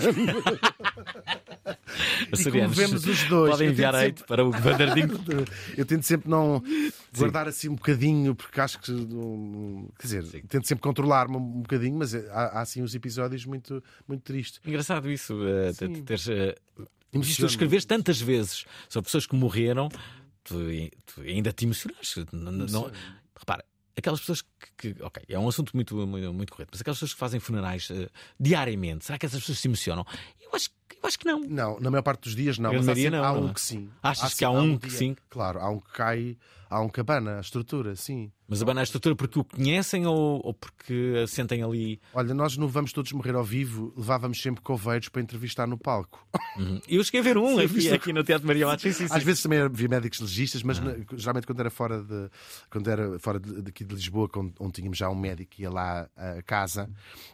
[2.31, 3.51] Os e açorianos comovemos os dois.
[3.51, 5.19] Podem enviar hate para o Vanderdinho.
[5.77, 6.61] Eu tento sempre não
[7.17, 8.91] guardar assim um bocadinho, porque acho que.
[8.91, 13.83] hum, Quer dizer, tento sempre controlar-me um bocadinho, mas há, há assim uns episódios muito,
[14.07, 14.59] muito tristes.
[14.65, 15.93] Engraçado isso, eh, Sim.
[15.93, 16.27] te- teres.
[16.29, 17.51] eh, Isto Emociona-me.
[17.53, 19.87] escreveres tantas vezes sobre pessoas que morreram,
[20.43, 20.55] tu,
[21.05, 22.25] tu ainda te emocionaste.
[22.33, 22.91] Não,
[23.37, 23.63] repara,
[23.97, 27.13] aquelas pessoas que, que- Ok, é um assunto muito, muito, muito correto, mas aquelas pessoas
[27.13, 30.05] que fazem funerais eh, diariamente, será que essas pessoas se emocionam?
[30.41, 30.75] Eu acho, que-
[31.05, 31.39] acho que não.
[31.41, 33.49] Não, na maior parte dos dias não, Grande mas há, sempre- não, há não um
[33.49, 33.53] é?
[33.53, 33.89] que sim.
[34.03, 35.15] Achas Há que há sim- um que dia- sim?
[35.29, 36.37] Claro, há um que cai,
[36.69, 38.31] há um que abana a estrutura, sim.
[38.47, 41.99] Mas abana a estrutura porque o conhecem ou, ou porque sentem ali.
[42.13, 46.23] Olha, nós não vamos todos morrer ao vivo, levávamos sempre coveiros para entrevistar no palco.
[46.55, 46.79] Uhum.
[46.87, 48.83] Eu cheguei a ver um Sim, aqui, visto- aqui no Teatro Maria Matos.
[48.83, 49.13] Sim, sim, sim.
[49.15, 52.29] Às vezes também havia médicos legistas, mas na- geralmente quando era fora de
[52.69, 55.71] quando era fora de, daqui de Lisboa, onde, onde tínhamos já um médico que ia
[55.71, 56.87] lá a casa,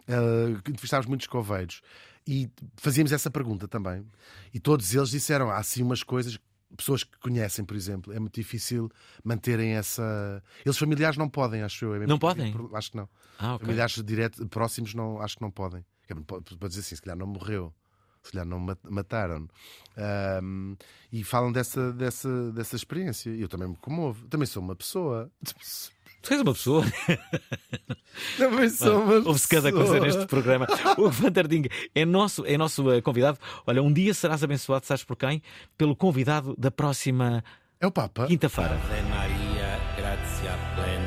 [0.07, 1.81] uh, entrevistávamos muitos coveiros
[2.27, 4.05] e fazíamos essa pergunta também.
[4.53, 6.37] E todos eles disseram: há assim umas coisas.
[6.77, 8.89] Pessoas que conhecem, por exemplo, é muito difícil
[9.25, 10.41] manterem essa.
[10.65, 11.95] Eles familiares não podem, acho eu.
[11.95, 12.53] É Não podem?
[12.73, 13.09] Acho que não.
[13.37, 13.65] Ah, ok.
[13.65, 15.83] Familiares direto, próximos, não, acho que não podem.
[16.07, 17.73] É, pode dizer assim, se calhar não morreu.
[18.23, 19.49] Se calhar não ma- mataram.
[19.97, 20.75] Ahm,
[21.11, 23.29] e falam dessa, dessa, dessa experiência.
[23.31, 24.25] E eu também me comovo.
[24.27, 25.29] Também sou uma pessoa.
[26.21, 26.85] Tu és uma pessoa.
[28.37, 30.67] Também sou uma Ouve-se cada coisa neste programa.
[30.97, 31.63] O Vanderding
[31.95, 33.39] é nosso, é nosso eh, convidado.
[33.65, 35.41] Olha, um dia serás abençoado, sabes por quem?
[35.77, 37.43] Pelo convidado da próxima
[37.79, 38.27] É o Papa.
[38.27, 38.79] quinta-feira.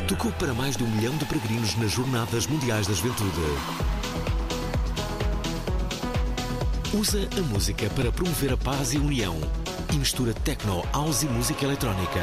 [0.09, 3.31] Tocou para mais de um milhão de peregrinos nas Jornadas Mundiais da Juventude.
[6.92, 9.37] Usa a música para promover a paz e a união
[9.92, 12.20] e mistura techno, house e música eletrónica.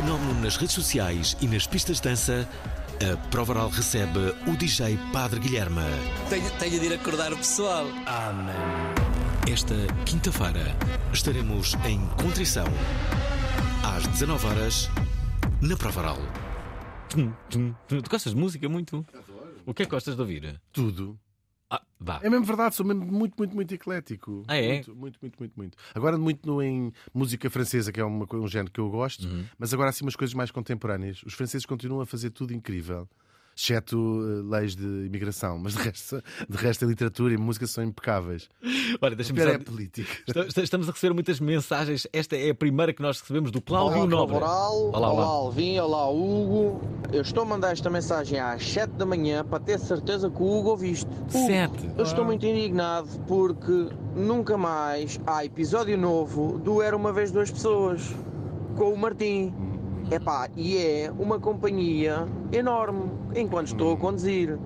[0.00, 2.48] Fenómeno nas redes sociais e nas pistas de dança,
[3.04, 5.82] a Prova Oral recebe o DJ Padre Guilherme.
[6.30, 7.84] Tenho, tenho de ir acordar o pessoal.
[8.06, 8.56] Amém.
[9.52, 9.74] Esta
[10.06, 10.74] quinta-feira
[11.12, 12.64] estaremos em Contrição,
[13.84, 14.88] às 19 horas
[15.60, 16.18] na Prova Oral.
[17.10, 18.00] Tum, tum, tum.
[18.00, 19.04] Tu gostas de música muito?
[19.66, 20.58] O que é que gostas de ouvir?
[20.72, 21.20] Tudo.
[21.70, 22.18] Ah, vá.
[22.22, 24.42] É mesmo verdade, sou mesmo muito, muito, muito eclético.
[24.48, 24.72] Ah, é?
[24.74, 25.78] Muito, muito, muito, muito, muito.
[25.94, 29.44] Agora muito no, em música francesa, que é uma, um género que eu gosto, Uhum.
[29.58, 31.22] mas agora assim umas coisas mais contemporâneas.
[31.24, 33.08] Os franceses continuam a fazer tudo incrível.
[33.62, 37.66] Exceto eh, leis de imigração, mas de resto, de resto a literatura e a música
[37.66, 38.48] são impecáveis.
[39.02, 39.48] Olha, deixa-me só...
[39.50, 40.10] é a política.
[40.26, 42.06] Esta- esta- Estamos a receber muitas mensagens.
[42.10, 44.34] Esta é a primeira que nós recebemos do Cláudio Olá, Nobre.
[44.38, 44.76] Cabral.
[44.78, 45.24] Olá, Olá, olá.
[45.24, 45.78] Alvin.
[45.78, 46.80] Olá, Hugo.
[47.12, 50.58] Eu estou a mandar esta mensagem às 7 da manhã para ter certeza que o
[50.58, 51.06] Hugo ouviste.
[51.06, 51.90] Hugo, Sete?
[51.98, 57.50] Eu estou muito indignado porque nunca mais há episódio novo do Era Uma Vez Duas
[57.50, 58.00] Pessoas
[58.76, 59.52] com o Martim.
[60.10, 64.58] Epá, e é uma companhia enorme enquanto estou a conduzir.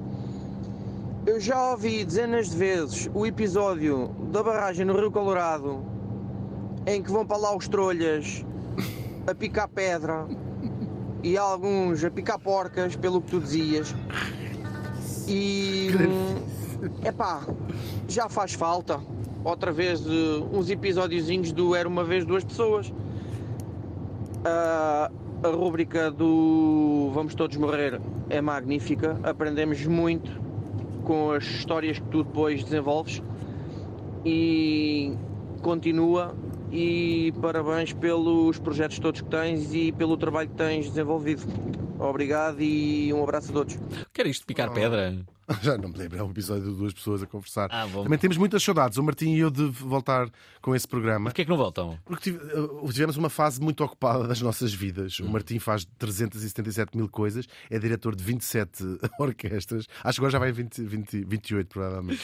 [1.27, 5.85] Eu já ouvi dezenas de vezes o episódio da barragem no Rio Colorado
[6.87, 8.45] em que vão para lá os trolhas
[9.27, 10.27] a picar pedra
[11.23, 13.95] e alguns a picar porcas, pelo que tu dizias.
[15.27, 15.89] E.
[17.03, 17.43] é Epá,
[18.09, 19.01] já faz falta.
[19.43, 22.93] Outra vez eh, uns episódiozinhos do Era uma vez duas pessoas.
[24.45, 25.11] Ah,
[25.45, 29.21] a rúbrica do Vamos Todos Morrer é magnífica.
[29.23, 30.31] Aprendemos muito
[31.05, 33.23] com as histórias que tu depois desenvolves.
[34.25, 35.13] E
[35.61, 36.35] continua.
[36.73, 41.43] E parabéns pelos projetos todos que tens e pelo trabalho que tens desenvolvido.
[41.99, 43.79] Obrigado e um abraço a todos.
[44.13, 45.25] Que era isto, picar pedra?
[45.63, 47.69] Já não me lembro, é um episódio de duas pessoas a conversar.
[47.71, 48.05] Ah, bom.
[48.05, 50.31] Também temos muitas saudades, o Martim e eu, de voltar
[50.61, 51.31] com esse programa.
[51.31, 51.99] Porquê é que não voltam?
[52.05, 55.21] Porque uh, tivemos uma fase muito ocupada das nossas vidas.
[55.21, 55.27] Hum.
[55.27, 58.85] O Martim faz 377 mil coisas, é diretor de 27
[59.19, 62.23] orquestras, acho que agora já vai em 20, 20, 28, provavelmente.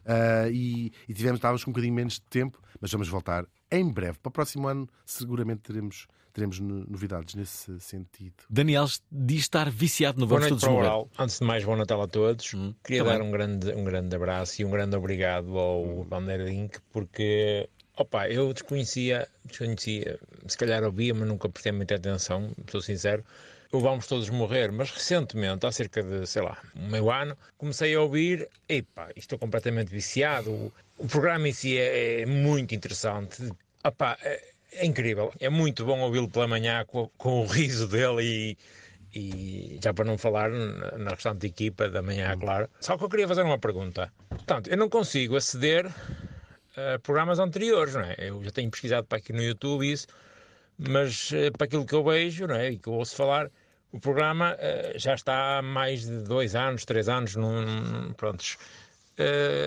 [0.00, 3.88] Uh, e, e tivemos, estávamos com um bocadinho menos de tempo, mas vamos voltar em
[3.88, 4.18] breve.
[4.18, 8.34] Para o próximo ano, seguramente teremos, teremos no- novidades nesse sentido.
[8.48, 10.86] Daniel diz estar viciado no Vamos Todos para o Morrer.
[10.86, 11.10] Oral.
[11.18, 12.50] Antes de mais, bom Natal a todos.
[12.84, 13.18] Queria também.
[13.18, 18.52] dar um grande, um grande abraço e um grande obrigado ao Vanderlink, porque opa, eu
[18.52, 23.24] desconhecia, desconhecia, se calhar ouvia, mas nunca prestei muita atenção, sou sincero.
[23.72, 27.94] O Vamos Todos Morrer, mas recentemente, há cerca de, sei lá, um meio ano, comecei
[27.94, 30.50] a ouvir, epá, estou completamente viciado.
[30.50, 33.48] O, o programa em si é, é muito interessante.
[33.84, 34.18] Opa,
[34.72, 38.58] é, incrível, é muito bom ouvi-lo pela manhã com, com o riso dele e,
[39.14, 42.68] e já para não falar na, restante equipa da manhã, claro.
[42.80, 44.12] Só que eu queria fazer uma pergunta.
[44.28, 45.86] Portanto, eu não consigo aceder
[46.76, 48.14] a programas anteriores, não é?
[48.18, 50.06] Eu já tenho pesquisado para aqui no YouTube isso,
[50.78, 52.70] mas eh, para aquilo que eu vejo, não é?
[52.70, 53.50] E que eu ouço falar,
[53.92, 58.56] o programa eh, já está há mais de dois anos, três anos, num- prontos.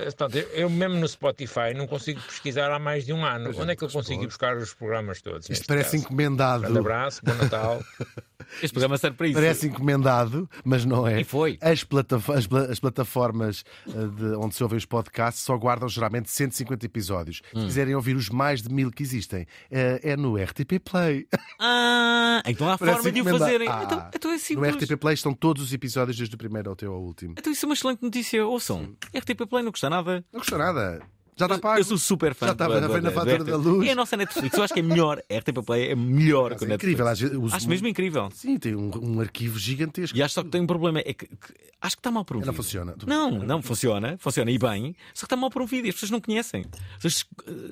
[0.06, 3.52] Portanto, eu, eu mesmo no Spotify não consigo pesquisar há mais de um ano.
[3.52, 5.50] É, Onde é que eu consigo ir buscar os programas todos?
[5.50, 6.04] Isto parece caso?
[6.04, 6.62] encomendado.
[6.64, 7.84] Grande abraço, bom Natal.
[8.62, 9.36] Este programa serve para isso.
[9.36, 11.22] Parece encomendado, mas não é.
[11.22, 11.58] E foi.
[11.62, 15.88] As, plataf- as pla- as plataformas eh, de onde se ouvem os podcasts só guardam
[15.88, 17.42] geralmente 150 episódios.
[17.56, 17.62] Hum.
[17.62, 21.26] Se quiserem ouvir os mais de mil que existem, eh, é no RTP Play.
[21.66, 23.68] Ah, então há Parece forma de o fazerem.
[23.70, 24.76] Ah, Então, então é no.
[24.78, 27.36] RTP Play estão todos os episódios, desde o primeiro ao teu ao último.
[27.38, 28.46] Então isso é uma excelente notícia.
[28.46, 28.94] Ouçam.
[29.16, 30.24] RTP Play não custa nada.
[30.32, 31.02] Não custa nada.
[31.36, 31.80] Já está pago.
[31.80, 33.88] Eu sou super fã Já estava da- na- na da- fatura da luz.
[33.88, 34.56] É a nossa Netflix.
[34.56, 35.20] Eu acho que é melhor.
[35.28, 37.02] A RTP Play é melhor que a É Netflix.
[37.02, 37.42] incrível.
[37.44, 38.30] os- Acho mesmo incrível.
[38.36, 40.16] Sim, tem um, um arquivo gigantesco.
[40.16, 41.00] E acho só que tem um problema.
[41.00, 41.36] É que, que-
[41.82, 42.52] acho que está mal promovido.
[42.52, 42.96] Não funciona.
[43.08, 44.16] Não, não funciona.
[44.20, 44.96] Funciona e bem.
[45.12, 46.66] Só que está mal promovido e as pessoas não conhecem.
[46.98, 47.72] As pessoas, eh,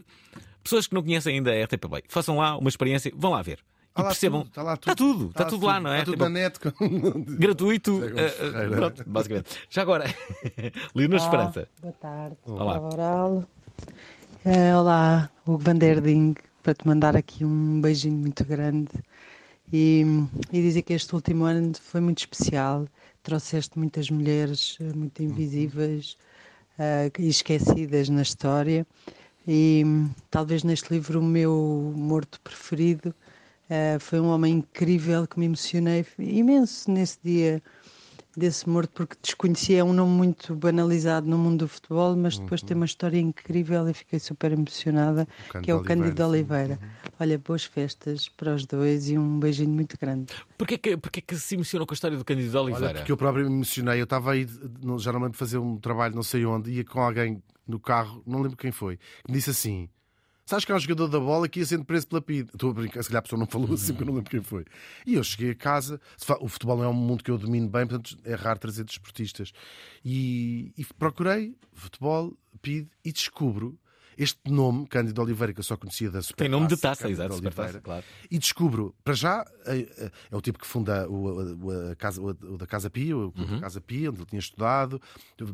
[0.63, 3.59] pessoas que não conhecem ainda a RTP Play, façam lá uma experiência, vão lá ver.
[3.91, 4.39] Está e lá percebam.
[4.41, 5.99] tudo, está lá Está tudo, está tudo lá, não é?
[5.99, 6.59] Está tudo Tipo, na net.
[7.37, 8.01] Gratuito.
[8.05, 9.49] Eh, eh, pronto, basicamente.
[9.69, 10.05] Já agora,
[10.95, 11.67] Leonor Esperança.
[11.81, 12.37] Boa tarde.
[12.45, 12.79] Olá.
[12.79, 13.43] Olá.
[14.45, 18.89] Eh, olá, Hugo Vanderding, para te mandar aqui um beijinho muito grande
[19.71, 20.05] e,
[20.51, 22.87] e dizer que este último ano foi muito especial.
[23.23, 26.17] Trouxeste muitas mulheres muito invisíveis
[26.79, 28.87] eh, e esquecidas na história.
[29.47, 29.83] E
[30.29, 33.13] talvez neste livro o meu morto preferido
[33.71, 37.63] eh, foi um homem incrível que me emocionei imenso nesse dia
[38.37, 42.61] desse morto porque desconhecia é um nome muito banalizado no mundo do futebol mas depois
[42.61, 46.27] tem uma história incrível e fiquei super emocionada Cândido que é o Oliveira, Cândido.
[46.29, 46.79] Oliveira
[47.19, 51.35] olha boas festas para os dois e um beijinho muito grande Porquê que, porquê que
[51.35, 52.85] se emocionou com a história do Cândido Oliveira?
[52.87, 53.99] Olha, porque eu próprio me emocionei.
[53.99, 54.47] Eu estava aí,
[54.81, 57.79] não- já não lembro de fazer um trabalho, não sei onde, ia com alguém no
[57.79, 59.89] carro, não lembro quem foi, que me disse assim:
[60.45, 62.49] Sabes que há um jogador da bola que ia sendo preso pela PID.
[62.53, 64.41] Estou a brincar, se calhar a pessoa não falou assim, porque eu não lembro quem
[64.41, 64.65] foi.
[65.05, 65.99] E eu cheguei a casa,
[66.39, 69.51] o futebol não é um mundo que eu domino bem, portanto é raro trazer desportistas.
[70.03, 73.77] E, e procurei futebol, PID, e descubro.
[74.17, 77.33] Este nome, Cândido Oliveira, que eu só conhecia da Super Tem nome de Taça, exato,
[77.35, 78.03] Supertaça, claro.
[78.29, 82.33] E descubro, para já, é, é- é o tipo que funda o, a casa, o,
[82.57, 85.01] da Casa Pia, o clube da Casa Pia, onde ele tinha estudado,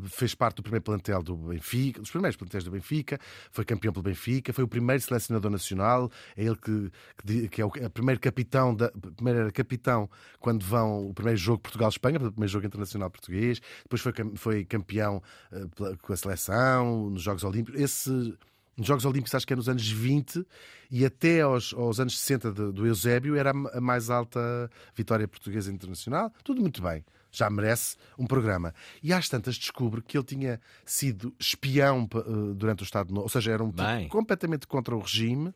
[0.08, 3.18] fez parte do primeiro plantel do Benfica, dos primeiros plantéis do Benfica,
[3.50, 6.90] foi campeão pelo Benfica, foi o primeiro selecionador nacional, é ele que,
[7.24, 10.08] que, que é o é primeiro capitão, da, primeiro era capitão
[10.40, 15.22] quando vão o primeiro jogo Portugal-Espanha, o primeiro jogo internacional português, depois foi, foi campeão
[15.52, 17.80] eh, pela- com a seleção, nos Jogos Olímpicos.
[17.80, 18.36] Esse
[18.78, 20.46] nos Jogos Olímpicos, acho que é nos anos 20
[20.90, 25.70] e até aos, aos anos 60 do, do Eusébio, era a mais alta vitória portuguesa
[25.72, 26.32] internacional.
[26.44, 27.04] Tudo muito bem.
[27.30, 28.72] Já merece um programa.
[29.02, 33.28] E às tantas descubro que ele tinha sido espião eh, durante o Estado Novo, ou
[33.28, 35.52] seja, era um tipo completamente contra o regime.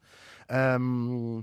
[0.48, 1.42] ahm,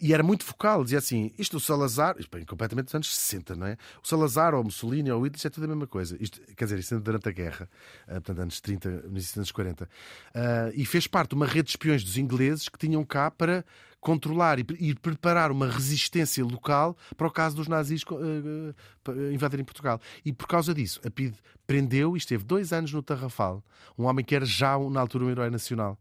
[0.00, 3.56] e era muito focal, dizia assim: isto o Salazar, isto bem, completamente dos anos 60,
[3.56, 3.76] não é?
[4.02, 6.16] O Salazar ou o Mussolini ou o Hitler, é tudo a mesma coisa.
[6.20, 7.68] Isto, quer dizer, isto é durante a guerra,
[8.06, 9.88] ah, portanto, anos 30, início dos anos 40.
[10.34, 13.64] Ah, e fez parte de uma rede de espiões dos ingleses que tinham cá para
[14.00, 18.74] controlar e, pre- e preparar uma resistência local para o caso dos nazis eh,
[19.08, 20.00] eh, invadirem Portugal.
[20.24, 21.34] E por causa disso, a PID
[21.66, 23.64] prendeu e esteve dois anos no Tarrafal.
[23.98, 25.98] Um homem que era já, na altura, um herói nacional.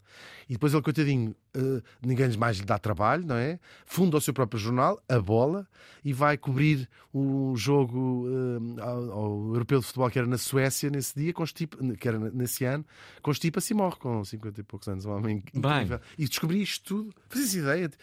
[0.48, 3.60] E depois ele, coitadinho, eh, ninguém mais lhe dá trabalho, não é?
[3.86, 5.68] Funda o seu próprio jornal, A Bola,
[6.04, 8.28] e vai cobrir um jogo
[8.80, 12.64] ao, ao Europeu de Futebol que era na Suécia nesse dia, constipa, que era nesse
[12.66, 12.86] ano,
[13.24, 15.06] constipa-se e morre com 50 e poucos anos.
[15.06, 16.00] Um homem incrível.
[16.18, 17.16] E descobri isto tudo.
[17.30, 18.00] Fazes ideia ideia.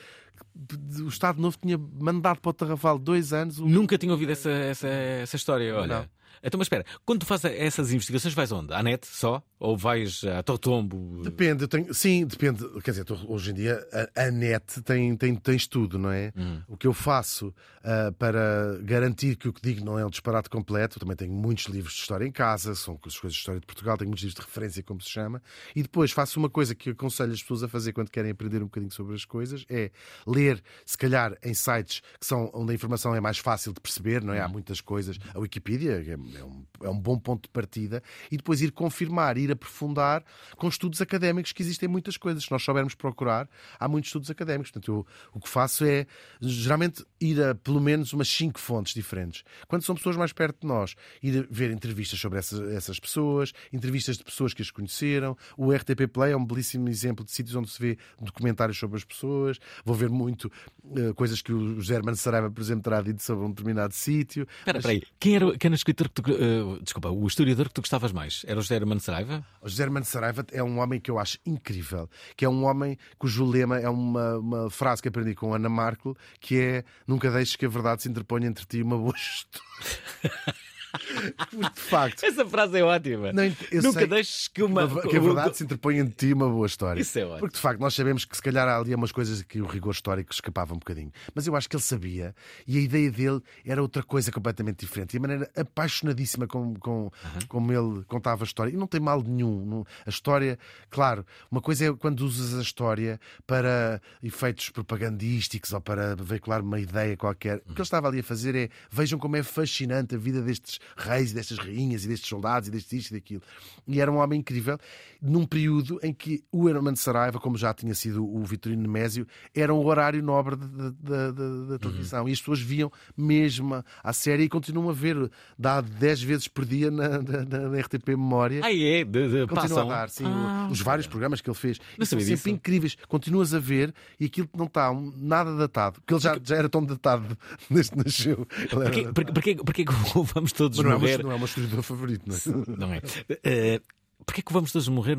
[1.05, 3.59] O Estado Novo tinha mandado para o Tarrafal dois anos.
[3.59, 3.67] O...
[3.67, 6.01] Nunca tinha ouvido essa, essa, essa história, olha.
[6.01, 6.22] Não.
[6.43, 8.73] Então, mas espera, quando tu fazes essas investigações, vais onde?
[8.73, 9.43] À net só?
[9.59, 11.23] Ou vais a Totombo?
[11.23, 12.69] Depende, eu tenho, sim, depende.
[12.83, 16.33] Quer dizer, hoje em dia a, a net tem, tem, tens tudo, não é?
[16.37, 16.63] Hum.
[16.69, 17.55] O que eu faço
[17.85, 21.33] ah, para garantir que o que digo não é um disparate completo, eu também tenho
[21.33, 24.23] muitos livros de história em casa, são as coisas de história de Portugal, tenho muitos
[24.23, 25.43] livros de referência, como se chama,
[25.75, 28.67] e depois faço uma coisa que aconselho as pessoas a fazer quando querem aprender um
[28.67, 29.91] bocadinho sobre as coisas, é
[30.25, 34.23] ler, se calhar, em sites que são onde a informação é mais fácil de perceber,
[34.23, 34.41] não é?
[34.41, 35.19] Há muitas coisas.
[35.35, 39.37] A Wikipedia é, é um, é um bom ponto de partida, e depois ir confirmar,
[39.37, 40.25] ir aprofundar
[40.57, 42.45] com estudos académicos, que existem muitas coisas.
[42.45, 43.49] Se nós soubermos procurar,
[43.79, 44.71] há muitos estudos académicos.
[44.71, 46.07] Portanto, eu, o que faço é,
[46.41, 49.45] geralmente, ir a pelo menos umas cinco fontes diferentes.
[49.69, 54.17] Quando são pessoas mais perto de nós, ir ver entrevistas sobre essas, essas pessoas, entrevistas
[54.17, 55.37] de pessoas que as conheceram.
[55.57, 59.05] O RTP Play é um belíssimo exemplo de sítios onde se vê documentários sobre as
[59.05, 59.59] pessoas.
[59.85, 60.51] Vou ver muito
[60.97, 64.47] eh, coisas que o Hermano Saraiva, por exemplo, terá dito sobre um determinado sítio.
[64.59, 65.03] Espera, Mas- espera aí.
[65.19, 66.31] Quem era, quem era o escritor que tu.
[66.31, 68.45] eh, desculpa, o historiador que tu gostavas mais?
[68.47, 69.45] Era o José Hermano Saraiva?
[69.61, 72.99] O José Hermano Saraiva é um homem que eu acho incrível, que é um homem
[73.19, 77.57] cujo lema é uma, uma frase que aprendi com Ana Markel, que é nunca deixes
[77.57, 80.65] que a verdade se interponha entre ti e uma boa história.
[81.75, 83.33] De facto, Essa frase é ótima.
[83.33, 83.43] Não,
[83.83, 84.89] Nunca deixes que uma.
[85.03, 87.01] que a verdade se interponha entre ti uma boa história.
[87.01, 87.41] Isso é ótimo.
[87.41, 89.93] Porque de facto nós sabemos que se calhar há ali umas coisas que o rigor
[89.93, 91.11] histórico escapava um bocadinho.
[91.35, 92.35] Mas eu acho que ele sabia
[92.67, 95.15] e a ideia dele era outra coisa completamente diferente.
[95.15, 97.11] E a maneira apaixonadíssima com, com,
[97.49, 98.71] como ele contava a história.
[98.73, 99.85] E não tem mal nenhum.
[100.07, 100.59] A história,
[100.91, 106.79] claro, uma coisa é quando usas a história para efeitos propagandísticos ou para veicular uma
[106.79, 107.59] ideia qualquer.
[107.59, 110.79] O que ele estava ali a fazer é vejam como é fascinante a vida destes
[110.97, 113.43] reis e destas rainhas e destes soldados e destes isto e daquilo.
[113.87, 114.79] E era um homem incrível
[115.21, 119.73] num período em que o Hermano Saraiva, como já tinha sido o Vitorino Nemésio, era
[119.73, 122.29] um horário nobre da, televisão.
[122.29, 125.31] E as pessoas viam mesmo a série e continuam a ver.
[125.59, 128.61] Dá 10 vezes por dia na, na- na- na RTP Memória.
[128.65, 129.05] Ah, é?
[129.05, 129.81] De, de, Continua passam.
[129.83, 131.79] a dar, sim, Ah, os vários programas que ele fez.
[131.99, 132.49] Não E são sempre disso.
[132.49, 132.97] incríveis.
[133.09, 136.01] Continuas a ver e aquilo não está nada datado.
[136.01, 137.37] Porque ele já, já era tão datado
[137.71, 138.47] desde que nasceu.
[138.71, 139.85] Porquê, porquê,
[140.35, 141.15] vamos todos Mas não é, morrer?
[141.17, 142.77] uma, não é uma historiador favorito, não é?
[142.79, 143.03] Não é.
[143.45, 143.81] Eh,
[144.25, 145.17] porquê que o vamos todos morrer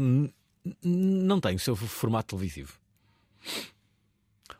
[0.84, 2.74] não tem o seu formato televisivo?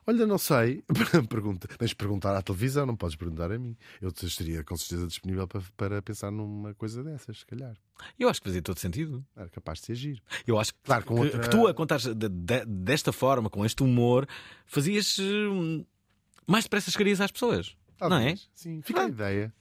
[0.06, 0.84] Olha, não sei.
[1.30, 1.68] Pergunta.
[1.78, 3.78] Tens de perguntar à televisão, não podes perguntar a mim.
[4.02, 7.74] Eu estaria com certeza disponível para, para pensar numa coisa dessas, se calhar.
[8.20, 9.26] Eu acho que fazia todo sentido.
[9.36, 10.22] Era capaz de ser giro.
[10.46, 13.50] Eu acho que, Claro, com que, outra- que tu a contares de- de- desta forma,
[13.50, 14.28] com este humor,
[14.66, 15.86] fazias hum,
[16.46, 17.78] mais depressa chegarias às pessoas.
[18.02, 18.10] Não é?
[18.10, 18.50] Talvez.
[18.54, 19.54] Sim, fica a ideia.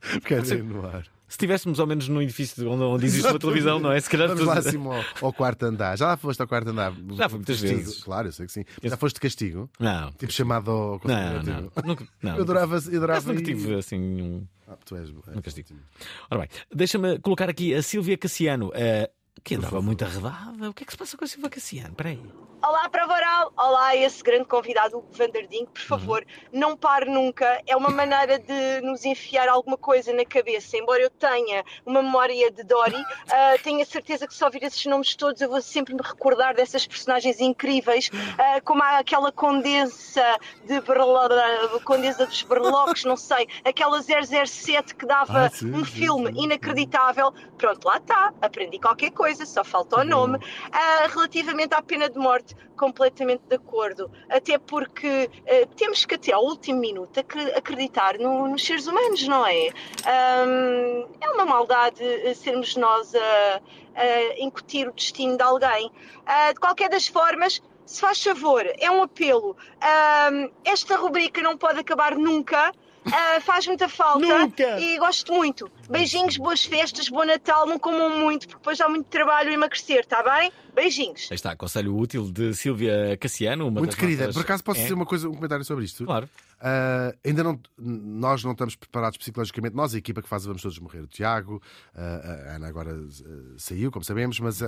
[0.20, 1.04] Fica ideia no ar.
[1.28, 4.00] Se estivéssemos ao menos num edifício onde, onde existe uma televisão, não é?
[4.00, 5.96] Se calhar Vamos tu- lá acima ao, ao quarto andar.
[5.96, 6.92] Já lá foste ao quarto andar?
[7.12, 7.78] Já fui muitas Castigo.
[7.80, 8.02] vezes.
[8.02, 8.64] Claro, eu sei que sim.
[8.82, 9.70] Já foste de castigo?
[9.78, 10.10] Não.
[10.12, 11.72] Tipo chamado ao Não, não.
[11.84, 12.34] Nunca, não.
[12.36, 14.44] Eu adorava, eu adorava nunca tive assim um.
[14.66, 15.68] Ah, tu és, és Um castigo.
[16.28, 19.08] Ora bem, deixa-me colocar aqui a Silvia Cassiano, eh,
[19.44, 20.68] que andava muito arredada.
[20.70, 21.90] O que é que se passa com a Silvia Cassiano?
[21.90, 22.20] Espera aí.
[22.62, 23.52] Olá, Prova Oral!
[23.56, 27.60] Olá, esse grande convidado, o Vanderding, por favor, não pare nunca.
[27.66, 30.76] É uma maneira de nos enfiar alguma coisa na cabeça.
[30.76, 33.02] Embora eu tenha uma memória de Dory,
[33.32, 36.54] ah, tenho a certeza que se ouvir esses nomes todos eu vou sempre me recordar
[36.54, 40.22] dessas personagens incríveis, ah, como aquela condensa
[40.66, 45.92] de Berla- condensa dos berloques, não sei, aquela 007 que dava Ah, sim, um sim,
[45.92, 47.32] filme inacreditável.
[47.56, 50.38] Pronto, lá está, aprendi qualquer coisa, só falta o nome.
[50.70, 54.10] Ah, relativamente à pena de morte, completamente de acordo.
[54.28, 59.26] Até porque ah, temos que até ao último minuto acre- acreditar no- nos seres humanos,
[59.28, 59.68] não é?
[60.06, 63.60] Ahm, é uma maldade ah, sermos nós a,
[63.94, 65.90] a incutir o destino de alguém.
[66.26, 69.56] Ah, de qualquer das formas, se faz favor, é um apelo.
[69.80, 72.72] Ahm, esta rubrica não pode acabar nunca.
[73.06, 74.24] Ah, faz muita falta
[74.78, 75.70] e gosto muito.
[75.88, 77.66] Beijinhos, boas festas, bom Natal.
[77.66, 80.52] Não comam muito, porque depois há muito trabalho a emagrecer, está bem?
[80.74, 81.28] Beijinhos.
[81.30, 83.66] Aí está, conselho útil de Silvia Cassiano.
[83.68, 84.82] Uma Muito querida, nossas- por acaso posso É?
[84.82, 86.04] dizer uma coisa, um comentário sobre isto?
[86.04, 86.28] Claro.
[86.60, 90.78] Ah, ainda não, nós não estamos preparados psicologicamente, nós, a equipa que faz Vamos Todos
[90.78, 91.62] Morrer, o Tiago,
[91.94, 94.60] ah, a Ana agora ah, saiu, como sabemos, mas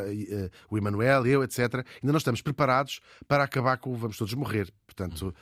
[0.71, 4.73] o Emanuel, eu, etc., ainda não estamos preparados para acabar com o Vamos Todos Morrer.
[4.87, 5.35] Portanto,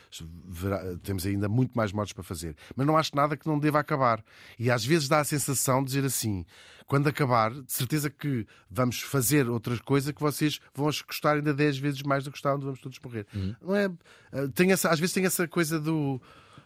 [0.46, 2.54] verá- temos ainda muito mais mortes para fazer.
[2.76, 4.24] Mas não acho nada que não deva acabar.
[4.58, 6.44] E às vezes dá a sensação de dizer assim:
[6.90, 11.78] quando acabar, de certeza que vamos fazer outra coisa que vocês vão gostar ainda 10
[11.78, 13.26] vezes mais do que gostavam Vamos Todos Morrer.
[13.62, 13.88] Não é?
[14.32, 16.20] ah, Tem essa, às vezes tem essa coisa do.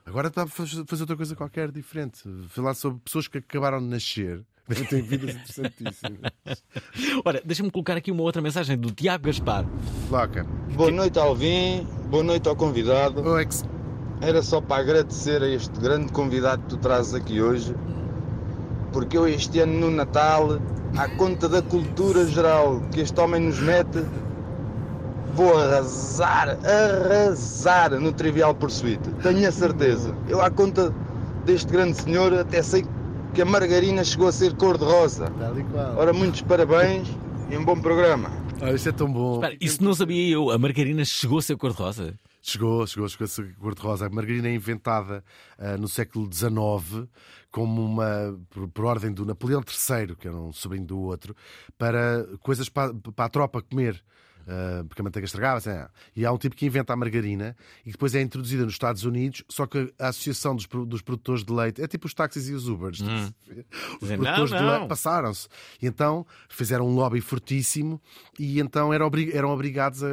[0.07, 2.22] Agora está a faz- fazer outra coisa qualquer diferente.
[2.49, 4.43] Falar sobre pessoas que acabaram de nascer.
[4.89, 6.33] Tem vidas interessantíssimas.
[7.22, 9.66] Ora, deixa-me colocar aqui uma outra mensagem do Tiago Gaspar.
[10.09, 10.45] Coloca.
[10.75, 11.85] Boa noite, Alvin.
[12.09, 13.22] Boa noite ao convidado.
[14.22, 17.75] Era só para agradecer a este grande convidado que tu trazes aqui hoje,
[18.95, 20.61] porque eu este ano no Natal,
[20.97, 24.05] à conta da cultura geral que este homem nos mete,
[25.34, 29.01] vou arrasar, arrasar no Trivial Pursuit.
[29.20, 30.16] Tenho a certeza.
[30.28, 30.95] Eu à conta
[31.45, 32.86] deste grande senhor até sei
[33.34, 35.30] que a margarina chegou a ser cor-de-rosa.
[35.97, 37.09] Ora, muitos parabéns
[37.51, 38.30] e um bom programa.
[38.62, 39.34] Olha, isto é tão bom.
[39.34, 40.51] Espera, isso não sabia eu.
[40.51, 42.14] A margarina chegou a ser cor-de-rosa?
[42.47, 44.05] Chegou, chegou, chegou a ser cor-de-rosa.
[44.05, 45.24] A margarina é inventada
[45.59, 47.09] uh, no século XIX
[47.51, 51.34] como uma, por, por, ordem do Napoleão III, que era um sobrinho do outro,
[51.78, 54.05] para coisas para, para a tropa comer.
[54.47, 55.70] Uh, porque a manteiga estragava-se.
[55.70, 55.88] É.
[56.14, 59.42] E há um tipo que inventa a margarina e depois é introduzida nos Estados Unidos,
[59.49, 62.68] só que a Associação dos, dos Produtores de Leite é tipo os táxis e os
[62.68, 63.01] Ubers.
[63.01, 63.32] Hum.
[64.03, 65.49] Os produtores não, de leite passaram-se.
[65.80, 68.01] E então fizeram um lobby fortíssimo
[68.38, 70.09] e então eram, obri- eram obrigados a,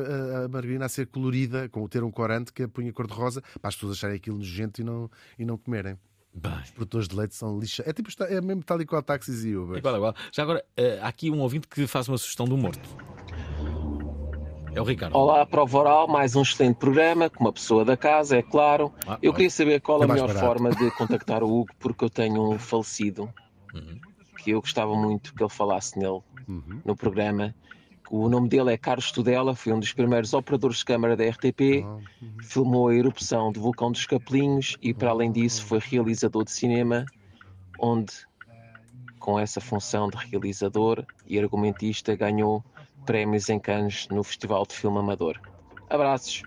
[0.45, 3.75] a- margarina a ser colorida, com ter um corante que a punha cor-de-rosa, para as
[3.75, 5.97] pessoas acharem aquilo nojento e não, e não comerem.
[6.33, 6.53] Bem.
[6.63, 7.83] Os produtores de leite são lixa.
[7.85, 9.79] É tipo, é mesmo tal e qual táxis e Ubers.
[9.79, 10.15] Igual, igual.
[10.31, 12.79] Já agora, eh, há aqui um ouvinte que faz uma sugestão do morto.
[14.73, 15.15] É o Ricardo.
[15.17, 18.93] Olá, Prova Oral, mais um excelente programa, com uma pessoa da casa, é claro.
[19.05, 20.45] Ah, eu queria saber qual É a melhor barato.
[20.45, 23.29] forma de contactar o Hugo, porque eu tenho um falecido
[24.37, 26.81] que eu gostava muito que ele falasse nele Uhum.
[26.83, 27.53] no programa.
[28.09, 31.83] O nome dele é Carlos Tudela, foi um dos primeiros operadores de câmara da RTP,
[31.85, 32.01] uhum.
[32.41, 37.05] filmou a erupção do vulcão dos Capelinhos e, para além disso, foi realizador de cinema,
[37.79, 38.11] onde,
[39.19, 42.63] com essa função de realizador e argumentista, ganhou
[43.01, 45.39] prémios em Cannes no Festival de Filme Amador.
[45.89, 46.43] Abraços.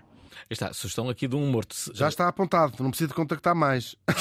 [0.47, 1.75] Está, sugestão aqui de um morto.
[1.95, 3.95] Já está apontado, não preciso de contactar mais.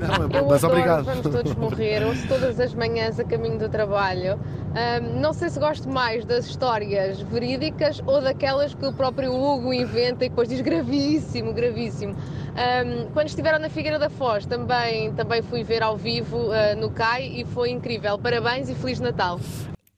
[0.00, 1.04] não, é bom, Eu mas adoro obrigado.
[1.04, 4.32] Vamos todos morrer, ouço todas as manhãs a caminho do trabalho.
[4.74, 9.72] Ahm, não sei se gosto mais das histórias verídicas ou daquelas que o próprio Hugo
[9.72, 12.16] inventa e depois diz gravíssimo, gravíssimo.
[12.56, 16.90] Ahm, quando estiveram na Figueira da Foz também, também fui ver ao vivo ah, no
[16.90, 18.18] CAI e foi incrível.
[18.18, 19.38] Parabéns e Feliz Natal.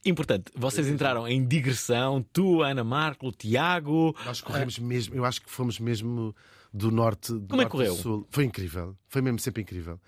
[0.05, 4.17] Importante, vocês entraram em digressão, tu, Ana Marco, o Tiago.
[4.25, 6.35] Nós corremos mesmo, eu acho que fomos mesmo
[6.73, 7.33] do norte.
[7.35, 7.95] Do Como é que correu?
[7.95, 8.27] sul.
[8.31, 10.01] Foi incrível, foi mesmo sempre incrível.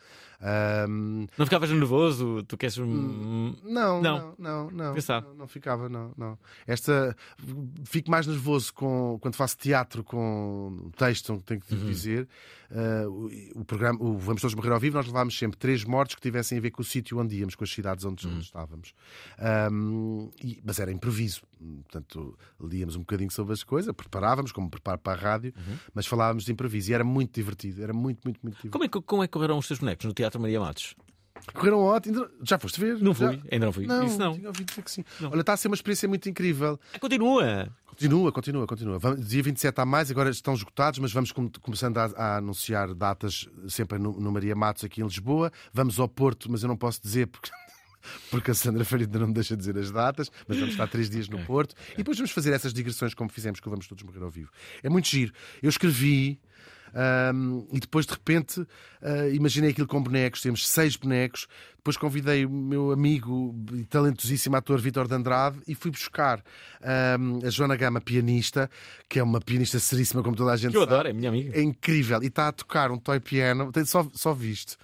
[0.45, 2.43] Ahm, Não ficavas nervoso?
[2.49, 2.77] Tu queres.
[2.79, 4.03] um- Não, Não.
[4.03, 6.37] não, não, não, não, não ficava, não, não.
[6.67, 7.15] Esta
[7.85, 11.87] fico mais nervoso com, quando faço teatro com texto que tenho que Uhum.
[11.87, 12.29] dizer.
[12.62, 12.62] Ah,
[13.09, 16.23] o, o programa, o Vamos Todos Morrer ao Vivo, nós levámos sempre três mortes que
[16.23, 18.39] tivessem a ver com o sítio onde íamos, com as cidades onde, Uhum.
[18.39, 18.95] estávamos.
[19.39, 21.43] Ahm, e- mas era improviso,
[21.83, 25.77] portanto, líamos um bocadinho sobre as coisas, preparávamos, como preparo para a rádio, Uhum.
[25.95, 28.73] mas falávamos de improviso e era muito divertido, era muito, muito, muito divertido.
[28.73, 30.95] Como é, que, como é que correram os teus bonecos no Teatro Maria Matos?
[31.55, 32.27] Correram ótimo.
[32.43, 32.99] Já foste ver?
[33.01, 33.29] Não Já?
[33.29, 33.87] fui, ainda não fui.
[33.87, 34.35] Não, Isso não.
[34.35, 35.05] tinha ouvido dizer que sim.
[35.23, 36.79] Olha, está a ser uma experiência muito incrível.
[37.01, 37.69] Continua.
[37.87, 38.99] Continua, continua, continua.
[38.99, 42.95] Vamos- dia 27 há mais, agora estão esgotados, mas vamos com- começando a, a anunciar
[42.95, 45.53] datas sempre no, no Maria Matos aqui em Lisboa.
[45.75, 47.51] Vamos ao Porto, mas eu não posso dizer porque.
[48.33, 51.29] Porque a Sandra Ferida não me deixa dizer as datas, mas vamos estar três dias
[51.29, 54.29] no Porto e depois vamos fazer essas digressões como fizemos que Vamos Todos Morrer ao
[54.29, 54.51] Vivo.
[54.83, 55.33] É muito giro.
[55.63, 56.41] Eu escrevi
[56.95, 58.67] ahm, e depois de repente
[59.01, 61.47] ah, imaginei aquilo com bonecos, temos seis bonecos.
[61.77, 66.43] Depois convidei o meu amigo e talentosíssimo ator Vítor de Andrade e fui buscar
[66.81, 68.71] ahm, a Joana Gama, pianista,
[69.09, 70.95] que é uma pianista seríssima, como toda a gente Que eu sabe.
[70.95, 71.59] adoro, é minha amiga.
[71.59, 72.23] É incrível.
[72.23, 74.77] E está a tocar um toy piano, só, só visto.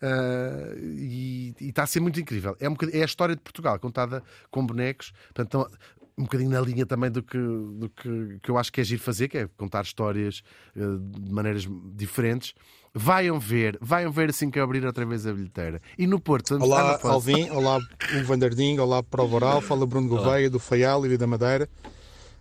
[0.00, 2.56] Ah, e está a ser muito incrível.
[2.60, 5.12] É, um é a história de Portugal, contada com bonecos.
[5.34, 5.78] Portanto, estão
[6.18, 9.02] um bocadinho na linha também do que, do que, que eu acho que é giro
[9.02, 10.42] fazer, que é contar histórias
[10.74, 12.54] ah, de maneiras diferentes.
[12.94, 15.82] Vaiam ver, vaiam ver assim que abrir outra vez a bilheteira.
[15.98, 17.08] E no Porto, vamos Olá, não posso.
[17.08, 17.50] Alvin.
[17.50, 18.78] Olá, Hugo Vanderding.
[18.78, 19.60] Olá, Prova Oral.
[19.60, 20.08] Fala Bruno.
[20.08, 21.68] Gouveia, do Faial e da Madeira.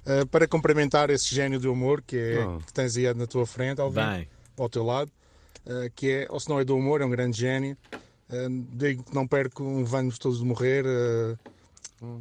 [0.05, 2.59] Uh, para complementar esse gênio do humor que, é, Oh.
[2.59, 4.29] que tens aí na tua frente, Alvin, Bem.
[4.57, 5.11] ao teu lado,
[5.65, 7.75] uh, que é, ou se não é do humor, é um grande gênio.
[8.29, 10.85] Uh, digo que não perco um Vamos Todos Morrer.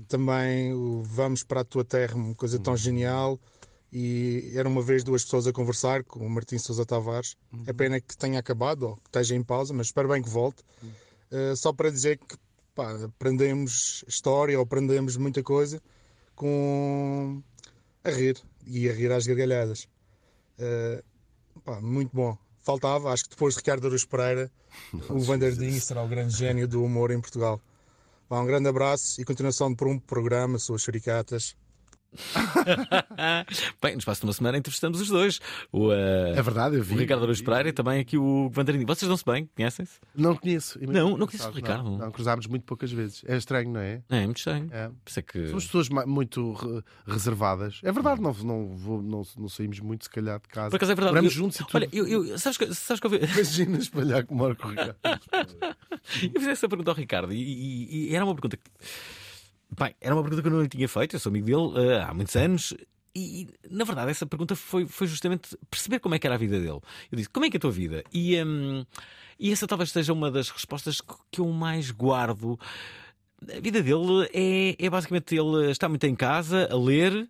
[0.09, 3.39] Também o Vamos para a Tua Terra, uma coisa tão genial.
[3.93, 7.37] E era uma vez duas pessoas a conversar com o Martim Sousa Tavares.
[7.65, 10.65] É pena que tenha acabado ou que esteja em pausa, mas espero bem que volte.
[11.31, 12.37] Uh, só para dizer que
[12.75, 15.81] pá, aprendemos história ou aprendemos muita coisa
[16.35, 17.41] com
[18.03, 19.87] a rir e a rir às gargalhadas.
[20.59, 22.37] Uh, pá, muito bom.
[22.63, 24.51] Faltava, acho que depois de Ricardo Aruz Pereira,
[25.09, 27.61] o Vanderding será o grande gênio do humor em Portugal.
[28.31, 31.57] Um grande abraço e continuação por um programa, suas churicatas.
[33.83, 35.41] Bem, no espaço de uma semana entrevistamos os dois.
[35.73, 35.93] O, uh,
[36.35, 36.95] é verdade, eu vi.
[36.95, 38.87] O Ricardo Araújo Pereira e também aqui o Vanderinho.
[38.87, 39.49] Vocês dão-se bem?
[39.55, 40.01] Conhecem-se?
[40.15, 40.79] Não conheço.
[40.81, 41.85] Não, não conheço o Ricardo.
[41.85, 43.23] Não, não, cruzámos muito poucas vezes.
[43.27, 44.03] É estranho, não é?
[44.09, 44.69] É, muito estranho.
[44.73, 44.91] É.
[45.17, 45.49] É que...
[45.49, 47.81] Somos pessoas muito re reservadas.
[47.83, 50.71] É verdade, não, não, vou, não, não, saímos muito, se calhar, de casa.
[50.71, 51.15] Por acaso é verdade.
[51.15, 51.77] Moramos juntos e tudo.
[51.77, 53.15] Olha, eu, eu, sabes que, sabes que eu...
[53.35, 54.97] Imagina espalhar com o Marco Ricardo.
[56.35, 58.71] eu fiz essa pergunta ao Ricardo e, e, e, era uma pergunta que.
[59.79, 62.03] Bem, era uma pergunta que eu não lhe tinha feito, eu sou amigo dele uh,
[62.09, 62.75] há muitos anos.
[63.17, 66.59] E, na verdade, essa pergunta foi, foi justamente perceber como é que era a vida
[66.59, 66.81] dele.
[67.13, 68.03] Eu disse, como é que é a tua vida?
[68.13, 68.85] E, um,
[69.39, 71.01] e essa talvez seja uma das respostas
[71.31, 72.59] que eu mais guardo.
[73.43, 77.29] A vida dele é, é basicamente ele está muito em casa a ler,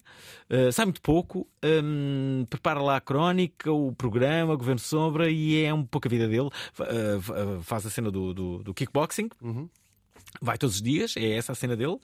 [0.49, 5.63] uh, sai muito pouco, um, prepara lá a crónica, o programa, o Governo Sombra, e
[5.65, 6.49] é um pouco a vida dele.
[6.79, 9.69] Uh, faz a cena do, do, do kickboxing, uhum.
[10.41, 11.99] Vai todos os dias, é essa a cena dele,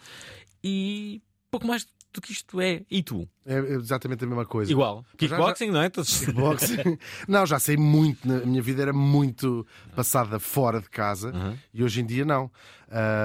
[0.62, 2.82] e pouco mais do que isto é.
[2.90, 3.28] E tu?
[3.46, 4.70] É exatamente a mesma coisa.
[4.70, 5.04] Igual.
[5.16, 5.90] Kickboxing, já, não é?
[5.90, 6.98] Kickboxing.
[7.28, 8.30] não, já sei muito.
[8.30, 11.56] A minha vida era muito passada fora de casa uhum.
[11.72, 12.50] e hoje em dia não.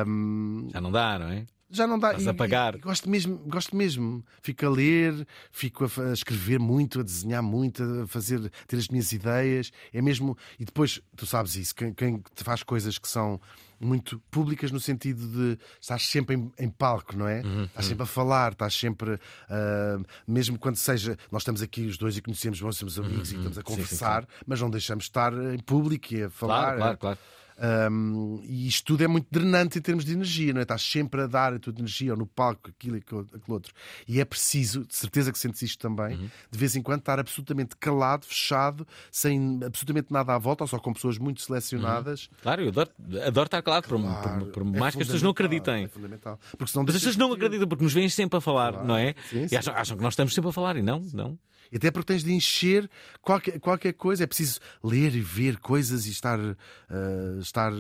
[0.08, 0.70] Um...
[0.72, 1.46] Já não dá, não é?
[1.70, 2.10] Já não dá.
[2.10, 2.76] Estás a pagar.
[2.76, 4.24] E, e, gosto mesmo, gosto mesmo.
[4.42, 8.88] Fico a ler, fico a, a, escrever muito, a desenhar muito, a fazer, ter as
[8.88, 9.72] minhas ideias.
[9.92, 10.38] É mesmo.
[10.60, 13.42] E depois, tu sabes isso, quem, quem faz coisas que são
[13.80, 17.42] muito públicas no sentido de estás sempre em, em palco, não é?
[17.42, 21.98] Uhum, estás sempre a falar, estás sempre, uh, mesmo quando seja, nós estamos aqui os
[21.98, 24.44] dois e conhecemos, nós somos amigos uhum, e estamos a sim, conversar, sim, sim.
[24.48, 26.64] mas não deixamos de estar em público e a falar.
[26.64, 27.20] Claro, claro, claro.
[27.58, 30.64] Um, e isto tudo é muito drenante em termos de energia, não é?
[30.64, 33.74] Estás sempre a dar a tua energia ou no palco, aquilo e aquilo outro.
[34.08, 36.30] E é preciso, de certeza que sentes isto também, uhum.
[36.52, 40.80] de vez em quando estar absolutamente calado, fechado, sem absolutamente nada à volta, ou só
[40.80, 42.26] com pessoas muito selecionadas.
[42.26, 42.38] Uhum.
[42.42, 42.90] Claro, eu adoro,
[43.26, 45.86] adoro estar calado, por, claro, por, por mais é que as pessoas não acreditem.
[45.86, 46.40] É fundamental.
[46.58, 48.88] Porque senão Mas as pessoas não acreditam porque nos veem sempre a falar, claro.
[48.88, 49.16] não é?
[49.30, 49.56] Sim, e sim.
[49.56, 51.40] acham, acham que nós estamos sempre a falar e não, não.
[51.76, 52.90] E até porque tens de encher
[53.22, 54.24] qualquer, qualquer coisa.
[54.24, 57.74] É preciso ler e ver coisas e estar, uh, estar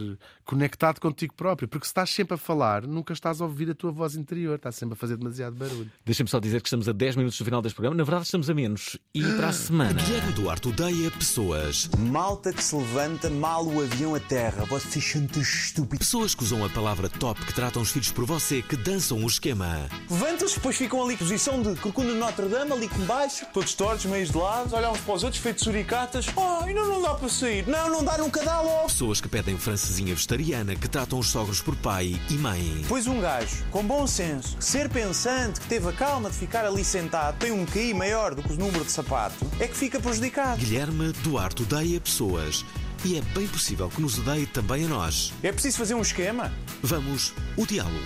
[0.45, 1.67] conectado contigo próprio.
[1.67, 4.55] Porque se estás sempre a falar, nunca estás a ouvir a tua voz interior.
[4.55, 5.91] Estás sempre a fazer demasiado barulho.
[6.05, 7.97] Deixa-me só dizer que estamos a 10 minutos do final deste programa.
[7.97, 8.97] Na verdade, estamos a menos.
[9.13, 10.01] E para a semana.
[10.01, 11.89] Guilherme Duarte odeia pessoas.
[11.97, 14.65] Malta que se levanta mal o avião a terra.
[14.65, 16.05] Vocês são tão estúpidos.
[16.05, 19.27] Pessoas que usam a palavra top, que tratam os filhos por você, que dançam o
[19.27, 19.89] esquema.
[20.09, 24.05] Levantam-se, depois ficam ali, posição de corcunda de Notre Dame, ali com baixo, todos tortos,
[24.05, 26.27] meios de lado, olham uns para os outros, feitos suricatas.
[26.35, 27.67] Oh, ainda não dá para sair.
[27.67, 28.87] Não, não dá, nunca dá logo.
[28.87, 32.83] Pessoas que pedem francesinha vegetariana, que tratam os sogros por pai e mãe.
[32.87, 36.83] Pois um gajo, com bom senso, ser pensante, que teve a calma de ficar ali
[36.83, 40.59] sentado, tem um QI maior do que o número de sapato, é que fica prejudicado.
[40.59, 42.65] Guilherme Duarte odeia pessoas.
[43.03, 45.31] E é bem possível que nos odeie também a nós.
[45.43, 46.51] É preciso fazer um esquema?
[46.81, 48.01] Vamos odiá-lo.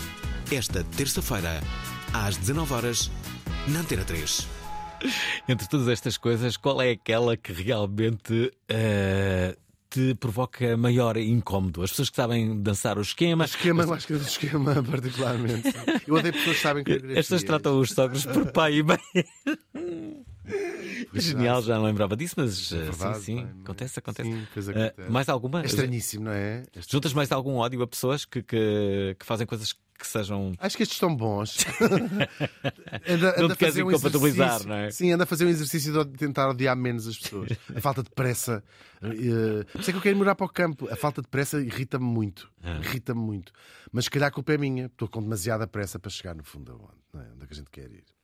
[0.51, 1.61] Esta terça-feira,
[2.13, 3.11] às 19 horas
[3.67, 4.47] na Antena 3.
[5.47, 9.57] Entre todas estas coisas, qual é aquela que realmente uh,
[9.89, 11.81] te provoca maior incómodo?
[11.81, 13.43] As pessoas que sabem dançar o esquema.
[13.43, 15.73] O esquema, eu acho que é do esquema, particularmente.
[16.07, 18.99] Eu odeio pessoas que sabem que As pessoas tratam os sogros por pai e mãe.
[21.13, 24.29] Genial, já não lembrava disso, mas é verdade, sim, sim, bem, acontece, acontece.
[24.29, 25.09] Sim, coisa acontece.
[25.09, 25.61] Uh, mais alguma?
[25.61, 26.63] É estranhíssimo, não é?
[26.75, 30.53] é Juntas mais algum ódio a pessoas que, que, que fazem coisas que sejam.
[30.57, 31.65] Acho que estes estão bons.
[33.07, 34.91] anda, não anda te queres um incompatibilizar, não é?
[34.91, 37.49] Sim, anda a fazer um exercício de tentar odiar menos as pessoas.
[37.75, 38.63] A falta de pressa.
[39.01, 40.87] Uh, por isso é que eu quero morar para o campo.
[40.91, 42.49] A falta de pressa irrita-me muito.
[42.63, 42.79] Ah.
[42.81, 43.51] Irrita-me muito.
[43.91, 44.85] Mas se calhar a culpa é minha.
[44.85, 47.25] Estou com demasiada pressa para chegar no fundo aonde, não é?
[47.33, 48.18] onde é que a gente quer ir.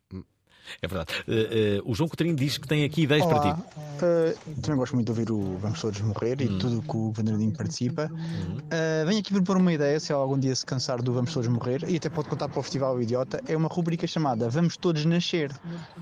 [0.82, 1.14] É verdade.
[1.28, 3.40] Uh, uh, o João Coutinho diz que tem aqui ideias Olá.
[3.40, 3.62] para ti.
[3.96, 7.52] Uh, também gosto muito de ouvir o Vamos Todos Morrer e tudo que o Vanderdinho
[7.52, 8.10] participa.
[8.12, 11.84] Uh, venho aqui propor uma ideia, se algum dia se cansar do Vamos Todos Morrer,
[11.88, 15.52] e até pode contar para o Festival Idiota, é uma rubrica chamada Vamos Todos Nascer,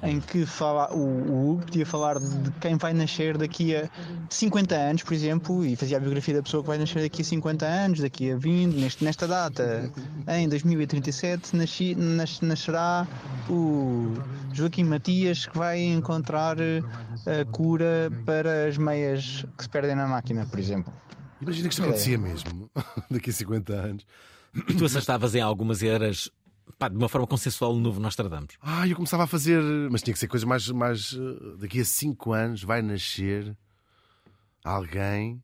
[0.01, 3.89] em que fala, o, o Hugo podia falar de quem vai nascer daqui a
[4.30, 7.26] 50 anos, por exemplo, e fazia a biografia da pessoa que vai nascer daqui a
[7.26, 9.91] 50 anos, daqui a 20, neste, nesta data,
[10.28, 13.07] em 2037, nasci, nas, nascerá
[13.49, 14.14] o
[14.54, 20.45] Joaquim Matias que vai encontrar a cura para as meias que se perdem na máquina,
[20.45, 20.93] por exemplo.
[21.41, 22.70] Imagina que isto acontecia mesmo
[23.12, 24.06] daqui a 50 anos.
[24.70, 26.32] E tu acertavas em algumas e eras
[26.78, 28.58] pá, de uma forma consensual o novo Nostradamus.
[28.62, 30.70] Ah, eu começava a fazer, mas tinha que ser coisas mais.
[30.70, 31.18] mais
[31.60, 33.56] daqui a 5 anos vai nascer
[34.64, 35.41] alguém.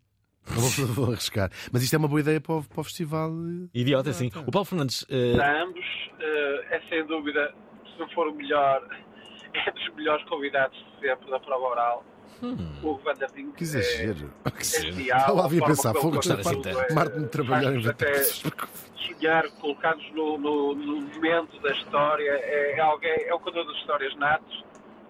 [0.47, 1.51] Não vou, vou arriscar.
[1.71, 3.31] Mas isto é uma boa ideia para o, para o festival.
[3.73, 4.31] Idiota, sim.
[4.45, 5.03] O Paulo Fernandes.
[5.03, 5.35] Uh...
[5.35, 7.53] Para ambos, uh, é sem dúvida,
[7.99, 8.81] se não for o melhor,
[9.53, 12.05] é dos melhores convidados de sempre da prova oral.
[12.41, 14.31] O Hugo Van der Ding Que exagero.
[14.45, 14.93] é, Que é exagero.
[14.93, 15.19] genial.
[15.19, 19.49] Estava a a ouvir forma pensar, fogo, tudo é- Martin de trabalhar em até sonhar,
[19.59, 22.29] colocar-nos no, no, no momento da história.
[22.31, 24.63] É, é alguém, é um contador de histórias natos.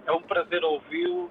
[0.08, 1.30] É um prazer ouvi-lo.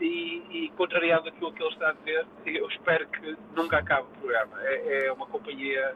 [0.00, 4.20] E, e contrariando aquilo que ele está a dizer, eu espero que nunca acabe o
[4.20, 4.56] programa.
[4.62, 5.94] É, é uma companhia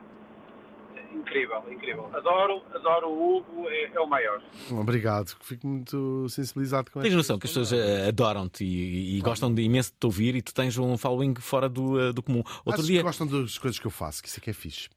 [1.15, 2.11] incrível, incrível.
[2.15, 4.43] Adoro, adoro o Hugo, é, é o maior.
[4.71, 9.53] Obrigado, fico muito sensibilizado com Tens noção que as pessoas eh, adoram-te e, e gostam
[9.53, 12.43] de imenso de te ouvir e tu tens um following fora do, eh, do comum.
[12.65, 12.99] Outro Acho dia.
[12.99, 14.89] que gostam das coisas que eu faço, que isso é que é fixe.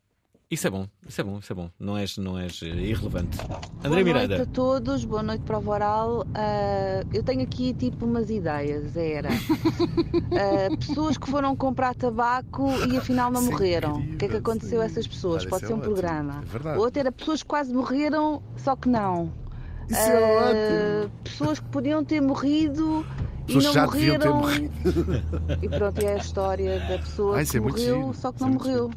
[0.55, 1.69] Isso é bom, isso é bom, isso é bom.
[1.77, 3.37] Não és, não és eh, irrelevante.
[3.45, 4.41] Boa André noite Miranda.
[4.43, 6.25] a todos, boa noite para o Oral.
[6.33, 9.27] Ah, eu tenho aqui tipo umas ideias, era
[10.31, 13.97] ah, pessoas que foram comprar tabaco e afinal não morreram.
[13.97, 15.45] O que é que aconteceu a essas pessoas?
[15.45, 15.93] Pode ser é um ótimo.
[15.93, 16.41] programa.
[16.41, 16.79] É verdade.
[16.79, 19.33] Outra era pessoas que quase morreram, só que não.
[19.89, 21.11] Isso é Ah, ótimo.
[21.25, 23.05] Pessoas que podiam ter morrido
[23.45, 24.71] Pessoas e não já deviam ter morreram.
[24.71, 25.23] morrido.
[25.61, 28.47] E pronto, é a história da pessoa isso que é morreu, giro, só que não
[28.47, 28.91] é morreu.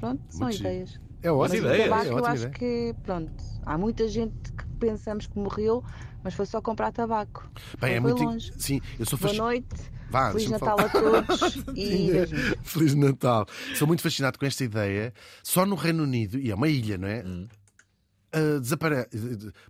[0.00, 0.68] Pronto, são Muito giro.
[0.68, 1.00] ideias.
[1.22, 2.50] É ótimo, Mas o ideia, tabaco é eu acho ideia.
[2.50, 5.84] que, pronto, há muita gente que pensamos que morreu,
[6.24, 7.48] mas foi só comprar tabaco.
[7.78, 8.22] Bem, é muito.
[8.22, 8.50] longe.
[8.58, 9.68] Sim, eu sou Boa noite,
[10.08, 11.18] Vá, Feliz Natal falar.
[11.18, 12.30] a todos e beijinhos.
[12.62, 13.46] Feliz Natal.
[13.76, 15.12] Sou muito fascinado com esta ideia.
[15.42, 17.22] Só no Reino Unido, e é uma ilha, não é?
[17.22, 19.08] Uh, desaparece.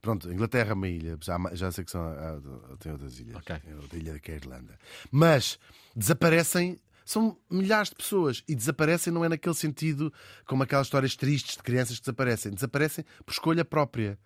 [0.01, 1.19] Pronto, Inglaterra é uma ilha.
[1.21, 2.03] Já, já sei que são.
[2.03, 2.39] ah,
[2.79, 3.43] tem outras ilhas.
[3.45, 4.79] Tem outra ilha que é a Irlanda.
[5.11, 5.59] Mas
[5.97, 6.79] desaparecem.
[7.05, 10.13] São milhares de pessoas e desaparecem não é naquele sentido
[10.47, 12.53] como aquelas histórias tristes de crianças que desaparecem.
[12.53, 14.19] Desaparecem por escolha própria.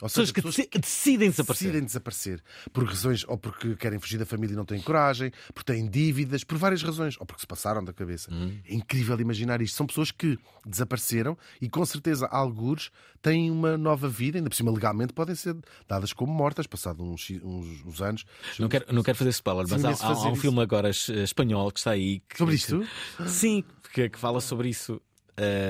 [0.00, 0.40] Ou Pessoas que
[0.78, 1.66] decidem desaparecer.
[1.68, 2.42] Decidem desaparecer.
[2.72, 6.44] Por razões, ou porque querem fugir da família e não têm coragem, porque têm dívidas,
[6.44, 8.30] por várias razões, ou porque se passaram da cabeça.
[8.64, 9.76] É incrível imaginar isto.
[9.76, 12.90] São pessoas que desapareceram e com certeza, algures
[13.20, 15.56] têm uma nova vida, ainda por cima legalmente podem ser
[15.88, 18.24] dadas como mortas, passado uns, uns, uns anos.
[18.58, 20.40] Não quero, não quero fazer spoiler, mas há, há- há um isso.
[20.42, 22.20] filme agora es- espanhol que está aí.
[22.28, 22.86] que- Sobre que- isto?
[23.26, 25.00] Sim, que, que fala sobre isso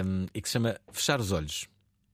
[0.05, 1.67] um, e que se chama Fechar os Olhos.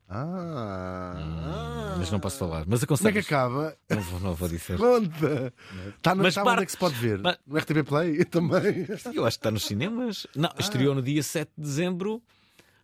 [0.09, 1.95] Ah.
[1.99, 2.65] Mas não posso falar.
[2.67, 3.21] Mas Como é que aconselho.
[3.21, 3.77] acaba?
[3.89, 4.77] Não vou, não vou dizer.
[4.77, 5.53] Conta!
[5.97, 7.19] Está no Mas está onde para- é que se pode ver?
[7.19, 8.87] Mas- No RTP Play também.
[9.15, 10.27] Eu acho que está nos cinemas.
[10.35, 12.23] Não, estreou no dia 7 de dezembro.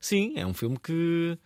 [0.01, 1.37] Sim, é um filme que.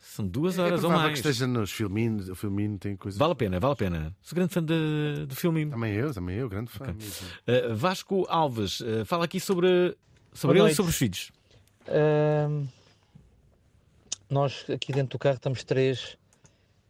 [0.00, 1.20] São duas É horas ou provável mais.
[1.20, 2.28] que esteja nos filminhos.
[2.30, 3.18] O filminho tem coisas.
[3.18, 4.16] Vale a pena, vale a pena.
[4.22, 5.66] Sou grande fã de, do filme.
[5.66, 6.86] Também eu, também eu, grande fã.
[6.86, 7.26] mesmo.
[7.46, 9.94] Uh, Vasco Alves, uh, fala aqui sobre,
[10.32, 11.30] sobre Boa ele e sobre os filhos.
[11.88, 12.66] Ahm,
[14.28, 16.16] nós aqui dentro do carro estamos três,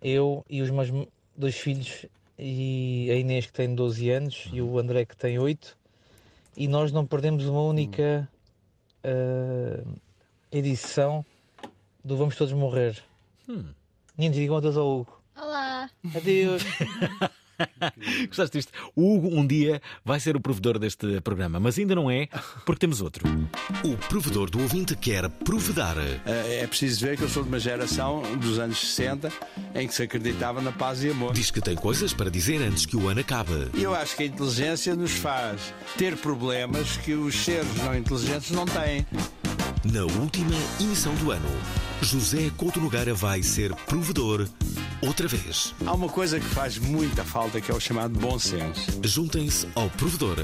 [0.01, 0.91] eu e os meus
[1.37, 2.07] dois filhos,
[2.39, 5.76] e a Inês que tem 12 anos e o André que tem 8,
[6.57, 8.28] e nós não perdemos uma única
[9.05, 9.84] ah,
[10.51, 11.24] edição
[12.05, 12.97] do Vamos Todos Morrer.
[13.49, 13.64] Hum.
[14.16, 15.22] Meninos, digam adeus ao Hugo.
[15.37, 15.91] Olá!
[16.14, 16.62] Adeus!
[18.29, 18.73] Gostaste disto?
[18.95, 22.29] O Hugo um dia vai ser o provedor deste programa, mas ainda não é,
[22.65, 23.25] porque temos outro.
[23.85, 25.97] O provedor do ouvinte quer provedar.
[26.25, 29.33] É é preciso ver que eu sou de uma geração dos anos 60
[29.75, 31.33] em que se acreditava na paz e amor.
[31.33, 33.69] Diz que tem coisas para dizer antes que o ano acabe.
[33.75, 38.65] Eu acho que a inteligência nos faz ter problemas que os seres não inteligentes não
[38.65, 39.07] têm.
[39.85, 41.49] Na última emissão do ano,
[42.03, 44.49] José Couto Nogueira vai ser provedor
[45.03, 45.75] outra vez.
[45.87, 49.01] Há uma coisa que faz muita falta que é o chamado bom senso.
[49.05, 50.37] Juntem-se ao provedor.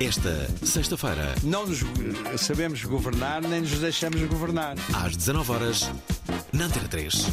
[0.00, 4.76] Esta sexta-feira, Não nos eh, sabemos governar nem nos deixamos governar.
[4.94, 5.90] às 19 horas,
[6.52, 7.26] na Antena 3.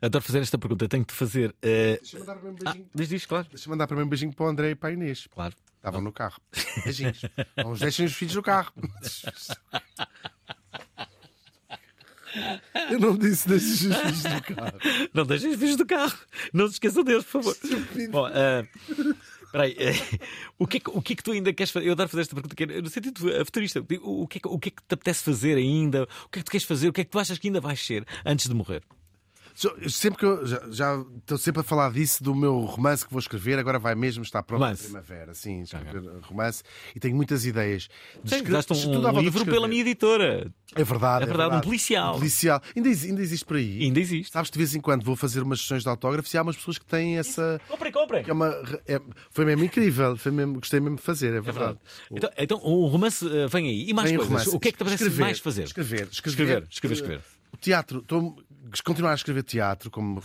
[0.00, 0.86] Adoro fazer esta pergunta.
[0.88, 1.50] Tenho de fazer.
[1.50, 1.54] Uh...
[2.00, 2.90] Deixa-me mandar um Ah, beijinho.
[2.94, 3.46] diz, diz, claro.
[3.50, 5.26] Deixa-me mandar primeiro um beijinho para o André e para a Inês.
[5.34, 5.54] Claro.
[5.76, 6.40] Estavam no carro.
[6.84, 7.22] Beijinhos.
[7.56, 8.72] Não os deixem os filhos no carro.
[12.90, 14.78] Eu não disse deixem os filhos no carro.
[15.14, 16.18] Não deixem os filhos do carro.
[16.52, 17.56] Não se esqueçam deles, por favor.
[18.10, 18.64] Bom, ah,
[19.48, 19.94] Espera aí, eh,
[20.58, 21.86] o, que é que, o que é que tu ainda queres fazer?
[21.86, 23.80] Eu adoro fazer esta pergunta, é no sentido eh, futurista.
[24.02, 26.02] O que é que, o que é que te apetece fazer ainda?
[26.02, 26.88] O que é que tu queres fazer?
[26.88, 28.82] O que é que tu achas que ainda vais ser antes de morrer?
[29.88, 33.18] Sempre que eu já, já estou sempre a falar disso do meu romance que vou
[33.18, 34.84] escrever, agora vai mesmo estar pronto Romance.
[34.84, 35.34] na primavera.
[35.34, 36.62] Sim, escrever romance
[36.94, 37.88] e tenho muitas ideias.
[38.24, 39.50] Sim, Escre- daste um, de livro escrever.
[39.50, 40.52] pela minha editora.
[40.76, 42.14] É verdade, É verdade, um policial.
[42.14, 42.62] Um policial.
[42.76, 43.82] Ainda, ainda existe por aí.
[43.82, 44.30] Ainda existe.
[44.32, 46.78] Sabes, de vez em quando vou fazer umas sessões de autógrafos e há umas pessoas
[46.78, 47.60] que têm essa.
[47.66, 48.24] Comprem, comprem.
[48.28, 48.48] é uma,
[48.86, 49.00] é-
[49.30, 51.56] foi mesmo incrível, foi mesmo, gostei mesmo de fazer, é É verdade.
[51.56, 51.78] verdade.
[52.12, 53.88] Então, então o romance eh, vem aí.
[53.88, 54.32] E mais Vem o coisas.
[54.44, 54.56] romance.
[54.56, 55.64] O que é que te apetece Escrever, mais fazer?
[55.64, 56.18] Escrever, escrever.
[56.44, 57.20] Escrever, escrever, escrever.
[57.50, 58.36] O teatro, tô-
[58.84, 60.20] continuar a escrever teatro, como,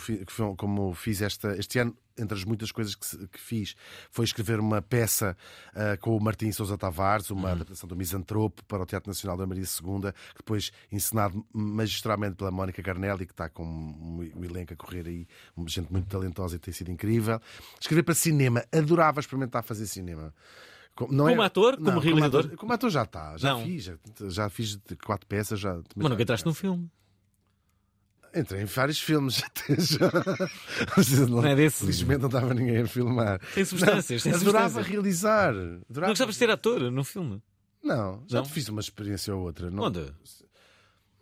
[0.58, 3.76] como fiz esta, este ano, entre as muitas coisas que, se- que fiz,
[4.12, 5.36] foi escrever uma peça
[5.74, 9.48] ah, com o Martim Sousa Tavares, uma adaptação do Misantropo para o Teatro Nacional da
[9.48, 14.74] Maria II, que depois encenado magistralmente pela Mónica Carnelli, que está com o o elenco
[14.74, 17.40] a correr aí, uma gente muito talentosa e tem sido incrível.
[17.80, 20.34] Escrever para cinema, adorava experimentar fazer cinema.
[21.10, 21.78] Não Como ator?
[21.78, 22.46] Como realizador?
[22.46, 23.64] ator- como ator já está, já Não.
[23.64, 23.96] fiz, já,
[24.30, 25.82] já fiz quatro peças, já.
[25.96, 26.90] Mas nunca entraste num filme.
[28.36, 30.10] Entrei em vários filmes até já.
[31.28, 31.82] Não é desse?
[31.82, 33.40] Felizmente não estava ninguém a filmar.
[33.54, 34.88] Tem substâncias, Não, tem adorava substâncias.
[34.92, 35.54] realizar.
[35.54, 36.12] Não Adorava...
[36.12, 37.42] gostavas de ser ator num filme?
[37.84, 38.46] Não, já Não?
[38.46, 39.70] fiz uma experiência ou outra.
[39.70, 39.84] Não...
[39.84, 40.12] Onde?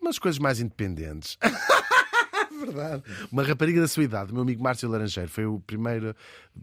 [0.02, 1.38] Umas coisas mais independentes.
[2.66, 3.04] Verdade.
[3.32, 6.16] Uma rapariga da sua idade, o meu amigo Márcio Laranjeiro, foi o primeiro,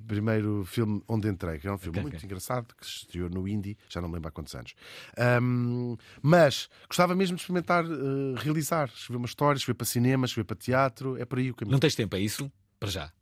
[0.06, 2.26] primeiro filme onde entrei, que é um filme Ok, muito ok.
[2.26, 4.74] engraçado, que se estreou no Indie, já não me lembro há quantos anos.
[5.16, 7.88] Ahm, mas gostava mesmo de experimentar eh,
[8.36, 11.72] realizar, escrever uma história, escrever para cinema, escrever para teatro, é por aí o caminho.
[11.72, 12.50] Não tens tempo, é isso?
[12.78, 13.12] Para já.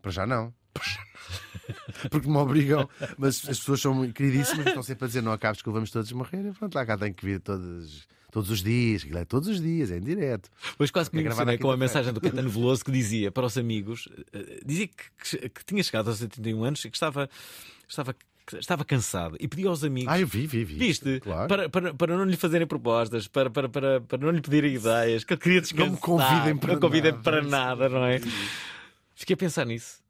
[0.00, 0.54] Para já não.
[2.10, 5.70] Porque me obrigam, mas as pessoas são queridíssimas, estão sempre a dizer não acabes que
[5.70, 6.46] vamos todos morrer.
[6.46, 9.60] E pronto, lá cá tenho que vir todos, todos os dias, aquilo é todos os
[9.60, 10.50] dias, é em direto.
[10.78, 12.90] Hoje quase que me É gravado emocionei à com a mensagem do Caetano Veloso que
[12.90, 14.94] dizia para os amigos, eh, dizia que,
[15.38, 17.28] que- que tinha chegado aos 81 anos e que estava,
[17.88, 18.14] estava,
[18.46, 20.12] que estava cansado e pedia aos amigos.
[20.12, 20.74] Ah, eu vi, vi, vi.
[20.76, 21.20] Viste?
[21.20, 21.48] Claro.
[21.48, 25.24] Para, para, para não lhe fazerem propostas, para, para, para, para não lhe pedirem ideias,
[25.24, 25.86] que ele queria descansar.
[25.86, 27.22] Não me convidem para não convidem nada.
[27.22, 28.20] para nada, não é?
[29.14, 30.00] Fiquei a pensar nisso.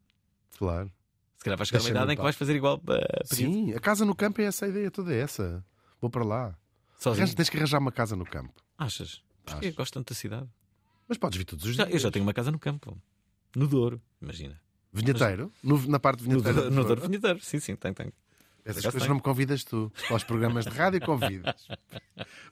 [0.58, 0.90] Claro.
[1.38, 4.04] Se calhar vais chegar uma idade em que vais fazer igual para Sim, a casa
[4.04, 5.64] no campo é essa a ideia toda é essa.
[6.00, 6.54] Vou para lá.
[6.98, 7.22] Sozinho?
[7.24, 8.52] Arranja- Tens que arranjar uma casa no campo.
[8.76, 9.22] Achas?
[9.44, 10.48] Porque gosto tanto da cidade.
[11.08, 11.94] Mas podes vir todos os Já- dias.
[11.94, 13.00] eu já tenho uma casa no campo.
[13.56, 14.60] No Douro, imagina.
[14.92, 15.50] Vinheteiro?
[15.62, 16.60] No- na parte No, vinheteira.
[16.62, 18.12] Douro- no Douro Vinheteiro, sim, sim, tem, tem.
[18.68, 19.90] Essas Já coisas não me convidas tu.
[20.06, 21.54] Para os programas de rádio convidas.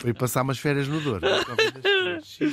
[0.00, 1.20] Vou ir passar umas férias no Douro.
[1.20, 2.46] Tu.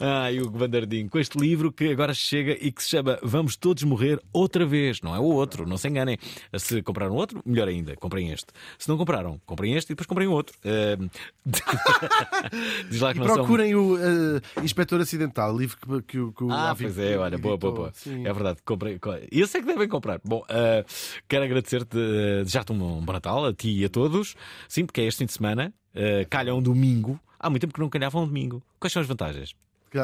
[0.00, 3.82] Ah, Hugo Vandardinho, com este livro que agora chega e que se chama Vamos Todos
[3.84, 5.00] Morrer Outra Vez.
[5.02, 6.18] Não é o outro, não se enganem.
[6.56, 8.46] Se compraram outro, melhor ainda, comprem este.
[8.78, 10.56] Se não compraram, comprem este e depois comprem outro.
[10.64, 10.96] Eh,
[12.90, 16.32] Diz lá que E não são- procurem o eh, Inspetor Acidental, livro que, que, o-
[16.32, 17.92] que o Ah, Alvin pois é, olha, boa, boa, boa.
[17.94, 18.26] Sim.
[18.26, 18.98] É verdade, comprei.
[18.98, 20.20] co- Esse é que devem comprar.
[20.24, 20.84] Bom, ah,
[21.28, 24.34] quero agradecer-te, uh, desejar-te um bom Natal a ti e a todos.
[24.68, 27.18] Sim, porque é este fim de semana, uh, calha um domingo.
[27.38, 28.62] Há muito tempo que não calhava um domingo.
[28.78, 29.54] Quais são as vantagens?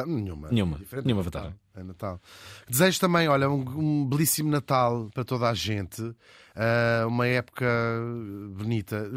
[0.07, 0.49] Nenhuma.
[0.49, 0.79] Nenhuma.
[1.03, 1.41] Nenhuma é Natal.
[1.43, 1.59] vantagem.
[1.75, 2.21] É Natal.
[2.69, 6.01] Desejo também, olha, um, um belíssimo Natal para toda a gente.
[6.55, 7.65] Ah, uma época
[8.55, 9.09] bonita.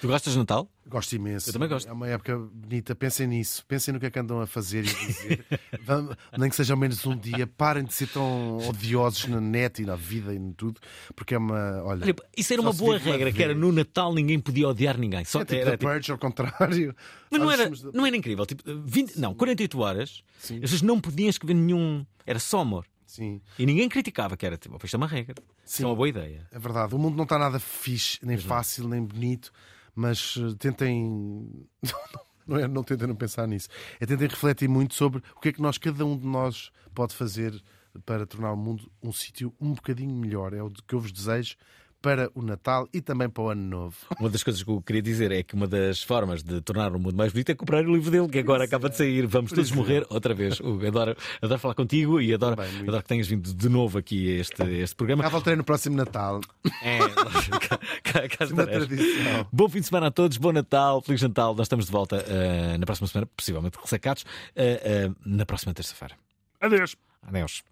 [0.00, 0.68] Tu gostas de Natal?
[0.86, 1.48] Gosto imenso.
[1.48, 1.88] Eu também gosto.
[1.88, 2.94] É uma época bonita.
[2.94, 3.64] Pensem nisso.
[3.66, 5.44] Pensem no que é que andam a fazer e dizer.
[5.82, 7.46] Vamos- nem que seja ao menos um dia.
[7.46, 10.80] Parem de ser tão odiosos na net e na vida e em tudo.
[11.14, 11.82] Porque é uma.
[11.84, 15.24] Olha, Olha, isso era uma boa regra, que era no Natal ninguém podia odiar ninguém.
[15.24, 16.94] Só É tipo era, Purge, ao contrário.
[17.30, 18.46] Mas não era, não era incrível.
[18.46, 22.04] Tipo, 20, não, 48 horas, as pessoas não podiam escrever nenhum.
[22.26, 22.86] Era só amor.
[23.08, 23.40] Sim.
[23.58, 25.34] E ninguém criticava, que era tipo, "Oh, isto é uma regra.
[25.64, 26.46] Isso é uma boa ideia.
[26.52, 29.50] É verdade, o mundo não está nada fixe, nem fácil, nem bonito,
[29.94, 31.66] mas eh, tentem.
[32.46, 33.68] Não, é, não tentem não pensar nisso.
[34.00, 37.14] É tentem refletir muito sobre o que é que nós, cada um de nós, pode
[37.14, 37.62] fazer
[38.06, 40.54] para tornar o mundo um sítio um bocadinho melhor.
[40.54, 41.56] É o que eu vos desejo
[42.00, 43.96] para o Natal e também para o Ano Novo.
[44.18, 46.98] Uma das coisas que eu queria dizer é que uma das formas de tornar o
[46.98, 49.26] mundo mais bonito é comprar o livro dele, que agora acaba de sair.
[49.26, 50.60] Vamos todos morrer outra vez.
[50.60, 54.40] Hugo, adoro, adoro falar contigo e adoro, adoro que tenhas vindo de novo aqui a
[54.40, 55.22] este, este programa.
[55.22, 56.40] Já voltarei no próximo Natal.
[56.82, 56.98] É,
[57.58, 58.86] cá, cá, cá estarás.
[58.86, 59.46] tradição.
[59.52, 61.54] Bom fim de semana a todos, bom Natal, Feliz Natal.
[61.54, 64.24] Nós estamos de volta eh, na próxima semana, possivelmente ressacados,
[64.54, 66.14] eh, eh, na próxima terça-feira.
[66.60, 66.96] Adeus.
[67.26, 67.62] Adeus.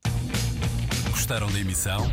[1.10, 2.12] Gostaram da emissão?